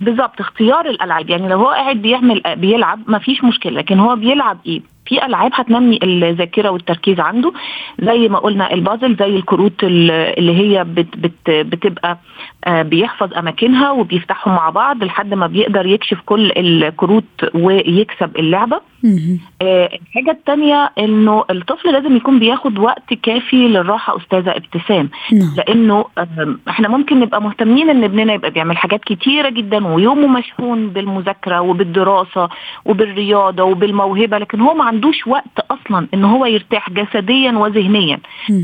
بالظبط 0.00 0.40
اختيار 0.40 0.90
الألعاب. 0.90 1.30
يعني 1.30 1.48
لو 1.48 1.58
هو 1.58 1.68
قاعد 1.68 1.96
بيعمل 1.96 2.42
بيلعب 2.56 3.00
ما 3.06 3.18
فيش 3.18 3.44
مشكلة 3.44 3.72
لكن 3.72 3.98
هو 3.98 4.16
بيلعب 4.16 4.58
إيه؟ 4.66 4.82
في 5.06 5.26
ألعاب 5.26 5.50
هتنمي 5.54 5.98
الذاكرة 6.02 6.70
والتركيز 6.70 7.20
عنده 7.20 7.52
زي 8.02 8.28
ما 8.28 8.38
قلنا 8.38 8.72
البازل 8.72 9.16
زي 9.16 9.36
الكروت 9.36 9.84
اللي 9.84 10.52
هي 10.56 10.84
بت 10.84 11.16
بت 11.16 11.50
بتبقى 11.50 12.18
بيحفظ 12.68 13.34
أماكنها 13.34 13.90
وبيفتحهم 13.90 14.54
مع 14.54 14.70
بعض 14.70 15.04
لحد 15.04 15.34
ما 15.34 15.46
بيقدر 15.46 15.86
يكشف 15.86 16.18
كل 16.26 16.52
الكروت 16.56 17.24
ويكسب 17.54 18.36
اللعبة. 18.38 18.80
الحاجة 19.62 20.30
الثانية 20.30 20.90
إنه 20.98 21.44
الطفل 21.50 21.92
لازم 21.92 22.16
يكون 22.16 22.38
بياخد 22.38 22.78
وقت 22.78 23.14
كافي 23.22 23.68
للراحة 23.68 24.16
أستاذة 24.16 24.50
ابتسام. 24.50 25.08
لأنه 25.56 26.04
إحنا 26.68 26.88
ممكن 26.88 27.20
نبقى 27.20 27.42
مهتمين 27.42 27.90
إن 27.90 28.04
ابننا 28.04 28.32
يبقى 28.32 28.50
بيعمل 28.50 28.76
حاجات 28.76 29.04
كتيرة 29.04 29.48
جدا 29.48 29.86
ويومه 29.86 30.26
مشحون 30.26 30.88
بالمذاكرة 30.88 31.60
وبالدراسة 31.60 32.48
وبالرياضة 32.84 33.62
وبالموهبة 33.62 34.38
لكن 34.38 34.60
هو 34.60 34.74
ما 34.74 34.84
عندوش 34.84 35.26
وقت 35.26 35.58
أصلا 35.70 36.06
إن 36.14 36.24
هو 36.24 36.46
يرتاح 36.46 36.90
جسديا 36.90 37.52
وذهنيا. 37.52 38.18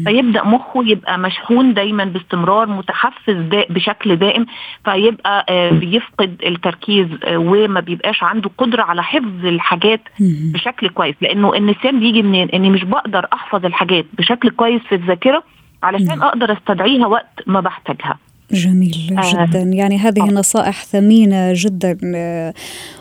فيبدأ 0.04 0.44
مخه 0.44 0.82
يبقى 0.86 1.18
مشحون 1.18 1.74
دايما 1.74 2.04
باستمرار 2.04 2.66
متحفز 2.68 3.34
دا 3.36 3.64
بشكل 3.88 4.16
دائم 4.16 4.46
فيبقى 4.84 5.46
آه 5.48 5.70
بيفقد 5.70 6.36
التركيز 6.46 7.06
آه 7.24 7.38
وما 7.38 7.80
بيبقاش 7.80 8.22
عنده 8.22 8.50
قدرة 8.58 8.82
على 8.82 9.02
حفظ 9.02 9.44
الحاجات 9.46 10.00
بشكل 10.20 10.88
كويس. 10.88 11.14
لأنه 11.20 11.54
النسيان 11.54 12.00
بيجي 12.00 12.22
منين 12.22 12.48
أني 12.48 12.70
مش 12.70 12.84
بقدر 12.84 13.26
أحفظ 13.32 13.64
الحاجات 13.64 14.04
بشكل 14.18 14.50
كويس 14.50 14.82
في 14.88 14.94
الذاكرة 14.94 15.42
علشان 15.82 16.22
أقدر 16.22 16.52
أستدعيها 16.52 17.06
وقت 17.06 17.42
ما 17.46 17.60
بحتاجها. 17.60 18.18
جميل 18.52 18.90
جدا. 18.90 19.60
يعني 19.60 19.98
هذه 19.98 20.20
نصائح 20.20 20.84
ثمينة 20.84 21.52
جدا 21.54 21.98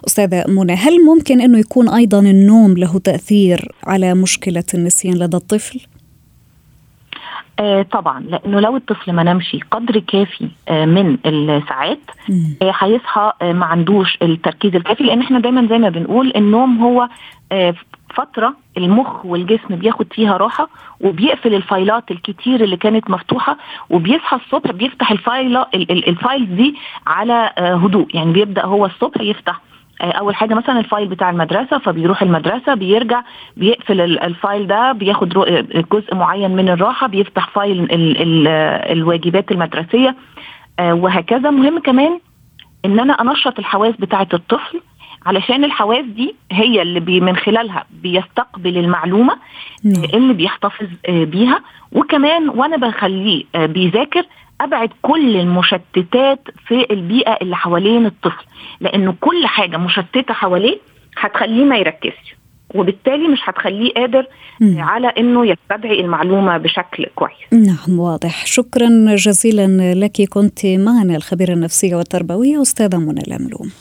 أستاذة 0.07 0.43
منى. 0.47 0.73
هل 0.73 1.05
ممكن 1.05 1.41
أنه 1.41 1.59
يكون 1.59 1.89
أيضا 1.89 2.19
النوم 2.19 2.73
له 2.77 2.99
تأثير 2.99 3.71
على 3.87 4.13
مشكلة 4.13 4.63
النسيان 4.73 5.15
لدى 5.15 5.37
الطفل؟ 5.37 5.79
آه 7.59 7.81
طبعا 7.81 8.19
لأنه 8.19 8.59
لو 8.59 8.75
الطفل 8.77 9.13
ما 9.13 9.23
نامش 9.23 9.57
قدر 9.71 9.99
كافي 9.99 10.47
آه 10.69 10.85
من 10.85 11.17
الساعات 11.25 11.99
آه 12.61 12.73
هيصحى 12.79 13.31
آه 13.41 13.53
ما 13.53 13.65
عندوش 13.65 14.17
التركيز 14.21 14.75
الكافي 14.75 15.03
لأن 15.03 15.21
إحنا 15.21 15.39
دايما 15.39 15.67
زي 15.67 15.77
ما 15.77 15.89
بنقول 15.89 16.33
النوم 16.35 16.77
هو 16.83 17.09
آه 17.51 17.73
فترة 18.15 18.53
المخ 18.77 19.25
والجسم 19.25 19.75
بياخد 19.75 20.13
فيها 20.13 20.37
راحة 20.37 20.69
وبيقفل 21.01 21.53
الفايلات 21.53 22.11
الكتير 22.11 22.63
اللي 22.63 22.77
كانت 22.77 23.09
مفتوحة 23.09 23.57
وبيصحى 23.89 24.35
الصبح 24.37 24.71
بيفتح 24.71 25.11
ال 25.11 25.20
file 25.20 25.57
ال 25.89 26.02
file 26.02 26.55
دي 26.55 26.75
على 27.07 27.51
هدوء 27.57 28.07
يعني 28.15 28.31
بيبدأ 28.31 28.65
هو 28.65 28.85
الصبح 28.85 29.21
يفتح 29.21 29.61
أول 30.01 30.35
حاجة 30.35 30.53
مثلا 30.53 30.79
ال 30.79 30.85
file 30.85 31.07
بتاع 31.07 31.29
المدرسة 31.29 31.77
فبيروح 31.77 32.21
المدرسة 32.21 32.73
بيرجع 32.73 33.21
بيقفل 33.57 34.01
ال 34.01 34.14
file 34.14 34.67
ده 34.67 34.91
بياخد 34.91 35.29
جزء 35.93 36.15
معين 36.15 36.51
من 36.55 36.69
الراحة 36.69 37.07
بيفتح 37.07 37.49
file 37.49 37.79
ال 37.83 37.91
ال 38.21 38.47
الواجبات 38.97 39.51
المدرسية 39.51 40.15
وهكذا 40.81 41.49
مهم 41.49 41.79
كمان 41.79 42.19
إن 42.85 42.99
أنا 42.99 43.13
أنشط 43.13 43.59
الحواس 43.59 43.95
بتاعة 43.99 44.27
الطفل 44.33 44.81
علشان 45.25 45.63
الحواس 45.63 46.05
دي 46.05 46.35
هي 46.51 46.81
اللي 46.81 46.99
بي 46.99 47.19
من 47.21 47.35
خلالها 47.35 47.85
بيستقبل 48.03 48.77
المعلومة 48.77 49.37
مم. 49.83 49.93
اللي 50.13 50.33
بيحتفظ 50.33 50.87
بيها 51.09 51.61
وكمان 51.91 52.49
وأنا 52.49 52.77
بخليه 52.77 53.43
بيذاكر 53.55 54.23
أبعد 54.61 54.89
كل 55.01 55.35
المشتتات 55.37 56.39
في 56.67 56.85
البيئة 56.91 57.37
اللي 57.41 57.55
حوالين 57.55 58.05
الطفل 58.05 58.45
لأنه 58.81 59.15
كل 59.21 59.45
حاجة 59.47 59.77
مشتتة 59.77 60.33
حواليه 60.33 60.77
هتخليه 61.17 61.63
ما 61.63 61.77
يركزش 61.77 62.35
وبالتالي 62.75 63.27
مش 63.27 63.39
هتخليه 63.43 63.93
قادر 63.93 64.25
مم. 64.61 64.81
على 64.81 65.07
إنه 65.07 65.45
يستدعي 65.45 65.99
المعلومة 65.99 66.57
بشكل 66.57 67.05
كويس. 67.15 67.53
نعم 67.53 67.99
واضح، 67.99 68.45
شكرا 68.45 69.15
جزيلا 69.15 69.93
لك 69.93 70.21
كنت 70.29 70.65
معنا 70.65 71.15
الخبيره 71.15 71.53
النفسيه 71.53 71.95
والتربويه 71.95 72.61
أستاذة 72.61 72.97
منى 72.97 73.21
الاملوم. 73.21 73.71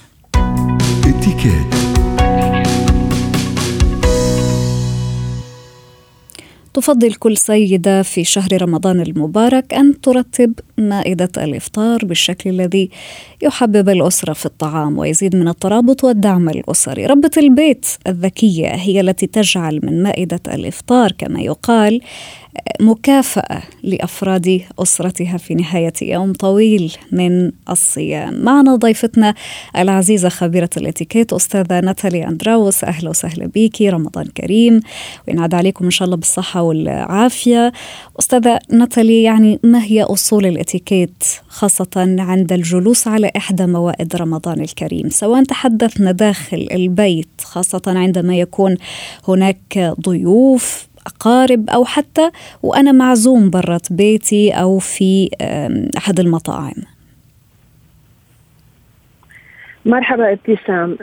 تفضل 6.74 7.14
كل 7.14 7.36
سيدة 7.36 8.02
في 8.02 8.24
شهر 8.24 8.62
رمضان 8.62 9.00
المبارك 9.00 9.74
أن 9.74 10.00
ترتب 10.00 10.54
مائدة 10.78 11.30
الإفطار 11.36 12.04
بالشكل 12.04 12.50
الذي 12.50 12.90
يحبب 13.42 13.88
الأسرة 13.88 14.32
في 14.32 14.46
الطعام 14.46 14.98
ويزيد 14.98 15.36
من 15.36 15.48
الترابط 15.48 16.04
والدعم 16.04 16.48
الأسري. 16.48 17.06
ربة 17.06 17.30
البيت 17.36 17.86
الذكية 18.06 18.68
هي 18.68 19.00
التي 19.00 19.26
تجعل 19.26 19.80
من 19.82 20.02
مائدة 20.02 20.40
الإفطار 20.48 21.12
كما 21.12 21.40
يقال 21.40 22.00
مكافأة 22.80 23.62
لأفراد 23.82 24.60
أسرتها 24.78 25.36
في 25.36 25.54
نهاية 25.54 25.92
يوم 26.02 26.32
طويل 26.32 26.92
من 27.12 27.52
الصيام. 27.70 28.44
معنا 28.44 28.76
ضيفتنا 28.76 29.34
العزيزة 29.76 30.28
خبيرة 30.28 30.70
الإتيكيت 30.76 31.32
أستاذة 31.32 31.80
ناتالي 31.80 32.28
أندراوس. 32.28 32.84
أهلا 32.84 33.10
وسهلا 33.10 33.46
بيكي 33.46 33.90
رمضان 33.90 34.26
كريم. 34.26 34.80
وينعاد 35.28 35.54
عليكم 35.54 35.84
إن 35.84 35.90
شاء 35.90 36.06
الله 36.06 36.16
بالصحة 36.16 36.62
والعافية. 36.62 37.72
أستاذة 38.18 38.58
ناتالي 38.70 39.22
يعني 39.22 39.60
ما 39.62 39.82
هي 39.84 40.02
أصول 40.02 40.46
الاتيكيت 40.46 40.65
خاصة 41.48 42.16
عند 42.18 42.52
الجلوس 42.52 43.08
على 43.08 43.30
إحدى 43.36 43.66
موائد 43.66 44.16
رمضان 44.16 44.60
الكريم. 44.60 45.08
سواء 45.08 45.44
تحدثنا 45.44 46.12
داخل 46.12 46.68
البيت 46.72 47.28
خاصة 47.40 47.82
عندما 47.86 48.36
يكون 48.36 48.76
هناك 49.28 49.94
ضيوف 50.00 50.88
أقارب 51.06 51.70
أو 51.70 51.84
حتى 51.84 52.30
وأنا 52.62 52.92
معزوم 52.92 53.50
برة 53.50 53.80
بيتي 53.90 54.50
أو 54.50 54.78
في 54.78 55.30
أحد 55.96 56.20
المطاعم. 56.20 56.74
مرحبا 59.86 60.32
ابتسام. 60.32 60.96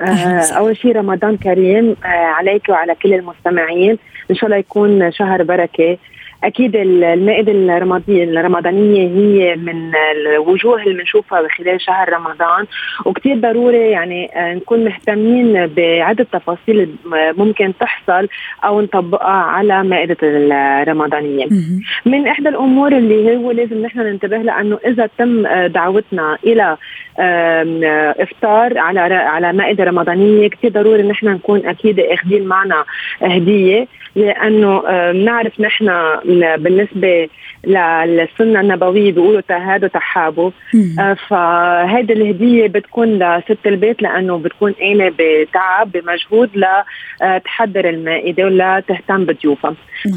أول 0.58 0.78
شيء 0.78 0.95
رمضان 0.95 1.38
كريم 1.38 1.95
عليك 2.04 2.69
وعلى 2.69 2.95
كل 2.95 3.13
المستمعين. 3.13 3.97
إن 4.32 4.36
شاء 4.36 4.45
الله 4.45 4.58
يكون 4.58 5.12
شهر 5.12 5.43
بركة. 5.43 5.97
أكيد 6.43 6.75
المائدة 6.75 7.51
الرمضانية 8.10 9.08
هي 9.08 9.56
من 9.56 9.91
الوجوه 10.12 10.84
اللي 10.84 10.93
بنشوفها 10.93 11.47
خلال 11.58 11.82
شهر 11.82 12.13
رمضان 12.13 12.65
وكثير 13.06 13.39
ضروري 13.39 13.77
يعني 13.91 14.29
نكون 14.36 14.84
مهتمين 14.86 15.67
بعده 15.67 16.27
تفاصيل 16.32 16.95
ممكن 17.38 17.73
تحصل 17.79 18.27
أو 18.63 18.82
نطبقها 18.82 19.27
على 19.27 19.84
مائدة 19.84 20.17
الرمضانية. 20.23 21.45
من 22.06 22.27
إحدى 22.27 22.49
الأمور 22.49 22.91
اللي 22.91 23.38
هو 23.38 23.51
لازم 23.51 23.82
نحن 23.82 23.99
ننتبه 23.99 24.38
لأنه 24.38 24.79
إذا 24.86 25.10
تم 25.17 25.47
دعوتنا 25.67 26.38
إلى 26.45 26.77
إفطار 27.19 28.78
على 28.78 28.99
على 29.15 29.54
مائدة 29.54 29.84
رمضانية. 29.84 30.47
كثير 30.49 30.71
ضروري 30.71 31.04
نحن 31.04 31.28
نكون 31.28 31.65
أكيد 31.65 31.99
أخذين 31.99 32.45
معنا 32.45 32.86
هدية 33.21 33.88
لأنه 34.15 34.82
بنعرف 35.12 35.62
نحن 35.62 35.91
بالنسبة 36.58 37.28
للسنة 37.63 38.60
النبوية 38.60 39.12
بيقولوا 39.12 39.41
تهادوا 39.41 39.88
تحابوا 39.89 40.52
آه 40.99 41.13
فهيدي 41.13 42.13
الهدية 42.13 42.67
بتكون 42.67 43.19
لست 43.38 43.58
البيت 43.67 44.02
لأنه 44.02 44.38
بتكون 44.38 44.71
قايمه 44.71 45.12
بتعب 45.19 45.91
بمجهود 45.91 46.49
لتحضر 46.56 47.89
المائدة 47.89 48.45
ولا 48.45 48.84
تهتم 48.88 49.26
بضيوفها. 49.26 49.73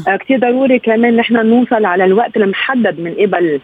آه 0.07 0.15
كثير 0.15 0.39
ضروري 0.39 0.79
كمان 0.79 1.15
نحن 1.15 1.33
نوصل 1.45 1.85
على 1.85 2.05
الوقت 2.05 2.37
المحدد 2.37 2.99
من 2.99 3.13
قبل 3.13 3.59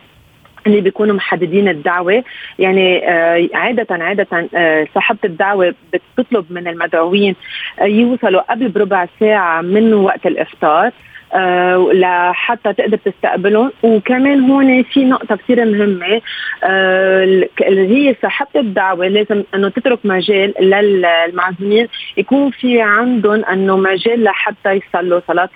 اللي 0.68 0.82
بيكونوا 0.82 1.16
محددين 1.16 1.68
الدعوة. 1.68 2.24
يعني 2.60 3.10
آه 3.10 3.50
عادة 3.54 3.88
عادة 3.92 4.48
آه 4.56 4.88
صاحبة 4.96 5.20
الدعوة 5.26 5.74
بتطلب 5.94 6.46
من 6.50 6.68
المدعوين 6.68 7.36
آه 7.80 7.84
يوصلوا 7.84 8.42
قبل 8.42 8.68
بربع 8.70 9.08
ساعة 9.20 9.62
من 9.62 9.94
وقت 9.94 10.26
الإفطار 10.26 10.92
آه 11.34 11.90
لحتى 11.94 12.74
تقدر 12.74 12.98
تستقبلهم. 12.98 13.72
وكمان 13.84 14.50
هون 14.50 14.84
في 14.84 15.06
نقطة 15.06 15.36
كثير 15.36 15.66
مهمة 15.66 16.22
آه 16.64 17.24
اللي 17.62 17.88
هي 18.10 18.16
صاحبة 18.22 18.60
الدعوة 18.60 19.08
لازم 19.08 19.44
إنه 19.56 19.70
تترك 19.70 20.00
مجال 20.04 20.54
للمعزومين 20.60 21.88
يكون 22.18 22.52
في 22.52 22.82
عندهم 22.82 23.46
إنه 23.46 23.78
مجال 23.78 24.24
لحتى 24.24 24.72
يصلوا 24.72 25.22
صلاة 25.28 25.50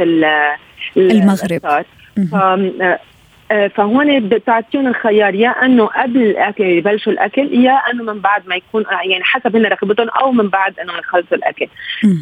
المغرب. 0.97 1.85
فهون 3.75 4.19
بتعطيهم 4.29 4.88
الخيار 4.88 5.36
يا 5.36 5.49
إنه 5.49 5.86
قبل 5.86 6.21
الأكل 6.21 6.63
يبلشوا 6.63 7.12
الأكل 7.12 7.53
يا 7.53 7.71
إنه 7.71 8.03
من 8.03 8.19
بعد 8.19 8.47
ما 8.47 8.55
يكون 8.55 8.83
يعني 8.91 9.23
حسب 9.23 9.55
هن 9.55 9.65
رغبتهم 9.65 10.10
أو 10.10 10.31
من 10.31 10.47
بعد 10.47 10.79
إنه 10.79 10.93
يخلصوا 10.97 11.38
الأكل. 11.38 11.67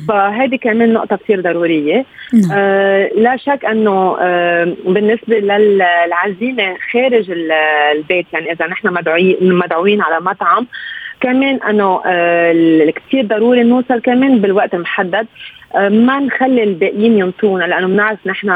فهذه 0.07 0.55
كمان 0.55 0.93
نقطة 0.93 1.15
كثير 1.15 1.41
ضرورية. 1.41 2.05
آه 2.53 3.09
لا 3.17 3.38
شك 3.38 3.65
إنه 3.65 4.17
آه 4.21 4.73
بالنسبة 4.85 5.39
للعزيمة 5.39 6.75
خارج 6.91 7.31
البيت 7.95 8.25
يعني 8.33 8.51
إذا 8.51 8.67
نحن 8.67 8.88
مدعوين 8.88 9.38
مدعوين 9.41 10.01
على 10.01 10.19
مطعم 10.25 10.67
كمان 11.21 11.59
إنه 11.69 12.01
آه 12.05 12.93
كثير 13.07 13.25
ضروري 13.25 13.63
نوصل 13.63 14.01
كمان 14.01 14.39
بالوقت 14.39 14.73
المحدد. 14.73 15.27
ما 15.75 16.19
نخلي 16.19 16.63
الباقيين 16.63 17.17
ينطونا 17.17 17.63
لأنه 17.63 17.88
بنعرف 17.88 18.27
نحن 18.27 18.49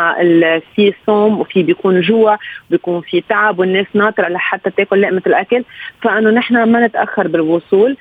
في 0.75 0.93
صوم 1.05 1.39
وفي 1.39 1.63
بيكون 1.63 2.01
جوع 2.01 2.37
بيكون 2.69 3.01
في 3.01 3.21
تعب 3.29 3.59
والناس 3.59 3.85
ناطرة 3.93 4.27
لحتى 4.27 4.69
تاكل 4.69 5.01
لقمة 5.01 5.21
الأكل. 5.27 5.63
فإنه 6.01 6.29
نحن 6.29 6.63
ما 6.63 6.85
نتأخر 6.85 7.27
بالوصول. 7.27 7.97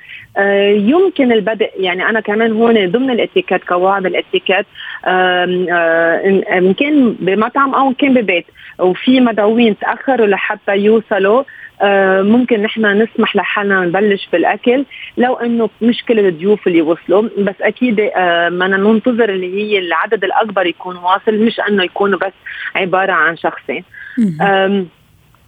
يمكن 0.75 1.31
البدء 1.31 1.69
يعني 1.77 2.09
أنا 2.09 2.19
كمان 2.19 2.51
هون 2.51 2.91
ضمن 2.91 3.09
الاتيكيت 3.09 3.63
قواعد 3.69 4.05
الاتيكيت. 4.05 4.65
ان 5.07 6.73
كان 6.79 7.15
بمطعم 7.19 7.73
أو 7.75 7.87
إن 7.87 7.93
كان 7.93 8.13
ببيت 8.13 8.45
وفي 8.79 9.19
مدعوين 9.19 9.79
تأخروا 9.79 10.27
لحتى 10.27 10.77
يوصلوا 10.77 11.43
آه 11.81 12.21
ممكن 12.21 12.61
نحن 12.61 13.01
نسمح 13.01 13.35
لحالنا 13.35 13.85
نبلش 13.85 14.29
بالأكل. 14.33 14.85
لو 15.17 15.33
إنه 15.35 15.69
مش 15.81 16.03
كل 16.05 16.19
الضيوف 16.19 16.67
اللي 16.67 16.81
وصلوا 16.81 17.29
بس 17.37 17.55
أكيد 17.61 17.99
آه 17.99 18.49
ما 18.49 18.67
ننطر 18.67 19.09
بتنتظر 19.09 19.29
اللي 19.29 19.55
هي 19.55 19.79
العدد 19.79 20.23
الأكبر 20.23 20.65
يكون 20.65 20.95
واصل 20.95 21.33
مش 21.35 21.59
إنه 21.59 21.83
يكونوا 21.83 22.19
بس 22.19 22.33
عبارة 22.75 23.11
عن 23.11 23.37
شخصين. 23.37 23.83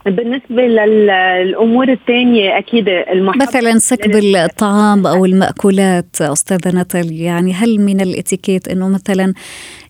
بالنسبة 0.06 0.62
للأمور 0.62 1.92
الثانية 1.92 2.58
أكيد 2.58 2.90
المحبة. 2.90 3.46
مثلا 3.46 3.80
سكب 3.80 4.16
الطعام 4.16 5.08
أو 5.08 5.26
المأكولات 5.26 6.22
أستاذة 6.22 6.76
ناتالي 6.76 7.20
يعني 7.20 7.54
هل 7.54 7.82
من 7.82 8.02
الإتيكيت 8.02 8.68
أنه 8.68 8.90
مثلا 8.90 9.34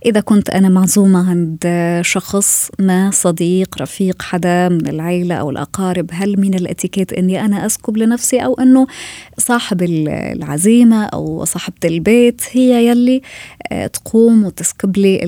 إذا 0.06 0.20
كنت 0.20 0.50
أنا 0.50 0.70
معزومة 0.70 1.30
عند 1.30 1.58
شخص 2.02 2.72
ما 2.80 3.12
صديق 3.12 3.82
رفيق 3.82 4.22
حدا 4.22 4.70
من 4.70 4.88
العيلة 4.88 5.36
أو 5.36 5.50
الأقارب 5.50 6.10
هل 6.14 6.40
من 6.40 6.54
الإتيكيت 6.54 7.14
أني 7.14 7.46
أنا 7.46 7.66
أسكب 7.66 7.98
لنفسي 7.98 8.40
أو 8.40 8.54
أنه 8.54 8.88
صاحب 9.38 9.82
العزيمة 9.84 11.06
أو 11.06 11.46
صاحبة 11.46 11.78
البيت 11.86 12.42
هي 12.52 12.88
يلي 12.88 13.22
تقوم 13.94 14.46
وتسكب 14.46 14.98
لي 14.98 15.20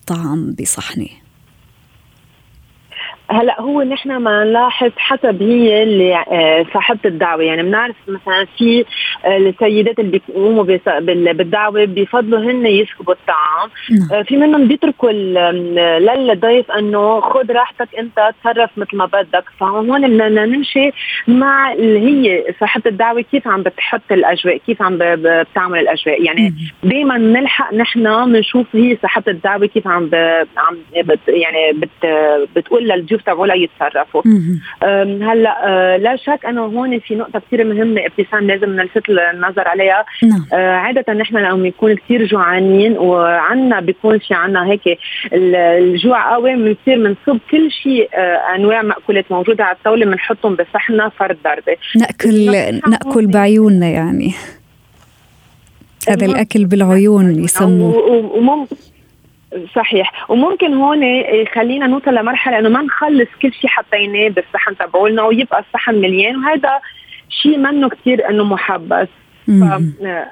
الطعام 0.00 0.56
بصحني؟ 0.60 1.27
هلا 3.30 3.60
هو 3.60 3.82
نحن 3.82 4.16
ما 4.16 4.44
نلاحظ 4.44 4.90
حسب 4.96 5.42
هي 5.42 5.82
اللي 5.82 6.16
آه، 6.16 6.66
صاحبة 6.74 7.00
الدعوة. 7.04 7.42
يعني 7.42 7.62
بنعرف 7.62 7.96
مثلا 8.08 8.46
في 8.58 8.84
آه، 9.24 9.36
السيدات 9.36 9.98
اللي 9.98 10.10
بيقوموا 10.28 10.64
بالدعوة 11.32 11.84
بيفضلوا 11.84 12.38
هن 12.38 12.66
يسكبوا 12.66 13.14
الطعام. 13.14 13.70
نعم. 13.90 14.18
آه، 14.18 14.22
في 14.22 14.36
منهم 14.36 14.68
بيتركوا 14.68 15.10
للضيف 15.10 16.70
إنه 16.70 17.20
خذ 17.20 17.52
راحتك 17.52 17.88
أنت 17.98 18.30
تصرف 18.42 18.70
مثل 18.76 18.96
ما 18.96 19.06
بدك. 19.06 19.44
فهون 19.60 20.08
بدنا 20.08 20.46
نمشي 20.46 20.90
مع 21.28 21.72
اللي 21.72 21.98
هي 21.98 22.44
صاحبة 22.60 22.90
الدعوة 22.90 23.20
كيف 23.20 23.48
عم 23.48 23.62
بتحط 23.62 24.12
الأجواء 24.12 24.56
كيف 24.56 24.82
عم 24.82 24.98
بتعمل 25.00 25.78
الأجواء. 25.78 26.22
يعني 26.22 26.54
دائما 26.82 27.18
نلحق 27.18 27.74
نحن 27.74 28.32
بنشوف 28.32 28.66
هي 28.76 28.96
صاحبة 29.02 29.32
الدعوة 29.32 29.66
كيف 29.66 29.86
عم 29.88 30.10
عم 30.56 30.76
يعني 31.28 31.72
بت 31.72 31.88
بتقول 32.56 32.88
للضيوف 32.88 33.17
الضيوف 33.18 33.22
تبعولها 33.22 33.56
يتصرفوا. 33.56 34.22
هلأ 35.32 35.56
أه، 35.66 35.96
لا 35.96 36.16
شك 36.16 36.46
أنه 36.46 36.64
هون 36.64 36.98
في 36.98 37.14
نقطة 37.14 37.42
كثير 37.46 37.64
مهمة 37.64 38.00
ابتسام 38.06 38.46
لازم 38.46 38.70
نلفت 38.70 39.08
النظر 39.08 39.68
عليها. 39.68 40.04
نعم. 40.22 40.44
أه، 40.52 40.76
عادة 40.76 41.12
نحن 41.12 41.36
لما 41.36 41.54
بنكون 41.54 41.94
كثير 41.94 42.26
جوعانين 42.26 42.98
وعنا 42.98 43.80
بيكون 43.80 44.18
في 44.18 44.34
عنا 44.34 44.66
هيك 44.66 44.98
الجوع 45.32 46.34
قوي 46.34 46.54
بنصير 46.54 46.76
بنصب 46.86 47.38
كل 47.50 47.70
شيء 47.70 48.08
أه، 48.14 48.54
أنواع 48.54 48.82
مأكولات 48.82 49.32
موجودة 49.32 49.64
على 49.64 49.76
الطاولة 49.76 50.06
بنحطهم 50.06 50.54
بصحننا 50.54 51.08
فرد 51.08 51.36
ضربة. 51.44 51.76
ناكل 51.96 52.46
نأكل 52.90 53.26
بعيوننا 53.26 53.86
يعني. 53.86 54.34
هذا 56.08 56.26
الأكل 56.26 56.64
بالعيون 56.64 57.44
يسموه. 57.44 57.96
وممكن 58.34 58.76
صحيح. 59.76 60.30
وممكن 60.30 60.74
هون 60.74 61.02
يخلينا 61.02 61.86
نوصل 61.86 62.14
لمرحلة 62.14 62.58
إنه 62.58 62.68
ما 62.68 62.82
نخلص 62.82 63.28
كل 63.42 63.52
شيء 63.52 63.70
حطيناه 63.70 64.28
بالصحن 64.28 64.76
تبعولنا 64.76 65.22
ويبقى 65.22 65.60
الصحن 65.60 65.94
مليان. 65.94 66.36
وهذا 66.36 66.80
شيء 67.28 67.58
منه 67.58 67.88
كثير 67.88 68.28
إنه 68.28 68.44
محبس. 68.44 69.08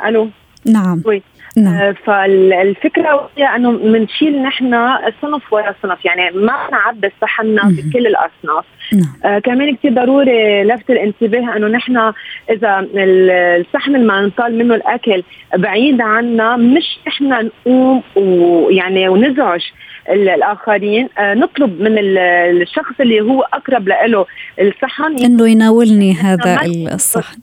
ألو؟ 0.07 0.31
نعم. 0.67 1.03
وي. 1.07 1.23
نعم. 1.57 1.75
آه، 1.75 1.95
فالفكرة 2.05 3.31
هي 3.37 3.57
إنه 3.57 3.73
بنشيل 3.73 4.43
نحن 4.43 4.89
صنف 5.23 5.53
ورا 5.53 5.75
صنف. 5.83 6.05
يعني 6.05 6.31
ما 6.37 6.55
نعبي 6.73 7.11
صحننا 7.23 7.63
بكل 7.63 8.07
الأصناف. 8.07 8.65
نعم. 8.93 9.13
آه 9.25 9.39
كمان 9.39 9.77
كثير 9.77 9.93
ضروري 9.93 10.65
لفت 10.65 10.91
الانتباه 10.91 11.57
إنه 11.57 11.67
نحن 11.69 12.13
إذا 12.51 12.87
الصحن 12.95 13.97
اللي 13.97 14.27
نطال 14.27 14.59
منه 14.59 14.75
الأكل 14.75 15.23
بعيد 15.55 16.01
عنا 16.01 16.57
مش 16.57 16.99
نحن 17.07 17.51
نقوم 17.67 18.03
ويعني 18.17 19.09
ونزعج 19.09 19.63
الآخرين. 20.11 21.09
آه 21.19 21.35
نطلب 21.35 21.81
من 21.81 21.99
الشخص 21.99 23.01
اللي 23.01 23.21
هو 23.21 23.43
أقرب 23.43 23.89
له 23.89 24.27
الصحن. 24.61 25.25
إنه 25.25 25.49
يناولني 25.49 26.13
هذا 26.15 26.61
الصحن. 26.95 27.39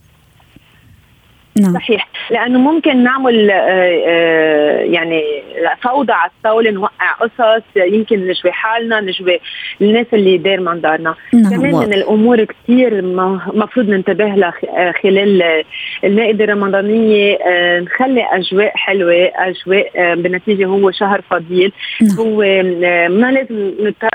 نعم. 1.62 1.74
صحيح. 1.74 2.08
لأنه 2.32 2.60
ممكن 2.60 3.04
نعمل 3.04 3.52
آه، 3.52 3.56
آه، 4.08 4.80
يعني 4.80 5.24
فوضى 5.82 6.13
على 6.13 6.32
الطاولة 6.38 6.72
نوقع 6.72 7.12
قصص 7.12 7.63
يمكن 7.76 8.28
نشوي 8.28 8.52
حالنا 8.52 9.02
نشوي 9.02 9.39
الناس 9.82 10.06
اللي 10.13 10.38
داير 10.38 10.62
من 10.62 10.82
دارنا. 10.82 11.16
نعم. 11.34 11.50
كمان 11.50 11.76
من 11.76 11.94
الأمور 11.94 12.44
كثير 12.44 13.02
مفروض 13.54 13.89
ننتبه 13.89 14.26
لها 14.26 14.54
آه، 14.78 14.94
خلال 15.04 15.63
المائدة 16.04 16.44
الرمضانية. 16.44 17.38
نخلي 17.80 18.24
أجواء 18.32 18.72
حلوة 18.76 19.32
أجواء 19.36 20.16
بالنتيجه 20.16 20.66
هو 20.66 20.92
شهر 20.92 21.22
فضيل. 21.22 21.72
نعم. 22.02 22.18
هو 22.20 22.38
ما 23.10 23.32
لازم 23.32 23.74
نتر 23.88 24.10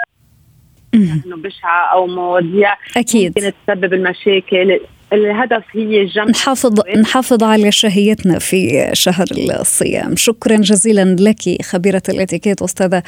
إنه 0.94 1.37
بشعة 1.37 1.92
أو 1.92 2.07
مواضيع. 2.07 2.74
أكيد. 2.96 3.33
ممكن 3.38 3.53
تسبب 3.66 3.94
المشاكل. 3.94 4.81
الهدف 5.12 5.64
هي 5.73 6.05
جمع 6.05 6.25
نحافظ 6.25 6.81
نحافظ 6.97 7.42
على 7.42 7.73
شهيتنا 7.73 8.38
في 8.38 8.90
شهر 8.92 9.27
الصيام. 9.61 10.16
شكرا 10.16 10.57
جزيلا 10.57 11.16
لك 11.21 11.62
خبيرة 11.62 12.03
الإتيكيت 12.09 12.62
أستاذة 12.62 13.03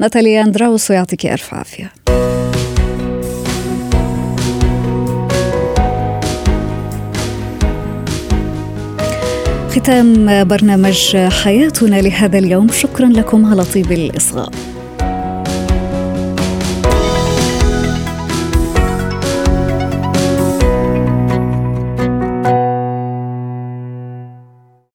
ناتاليا 0.00 0.42
أندراوس 0.42 0.90
ويعطيك 0.90 1.26
ألف 1.26 1.54
عافية. 1.54 1.92
ختام 9.70 10.44
برنامج 10.44 11.16
حياتنا 11.16 12.00
لهذا 12.00 12.38
اليوم. 12.38 12.68
شكرا 12.68 13.06
لكم 13.06 13.46
على 13.46 13.64
طيب 13.64 13.92
الإصغاء. 13.92 14.50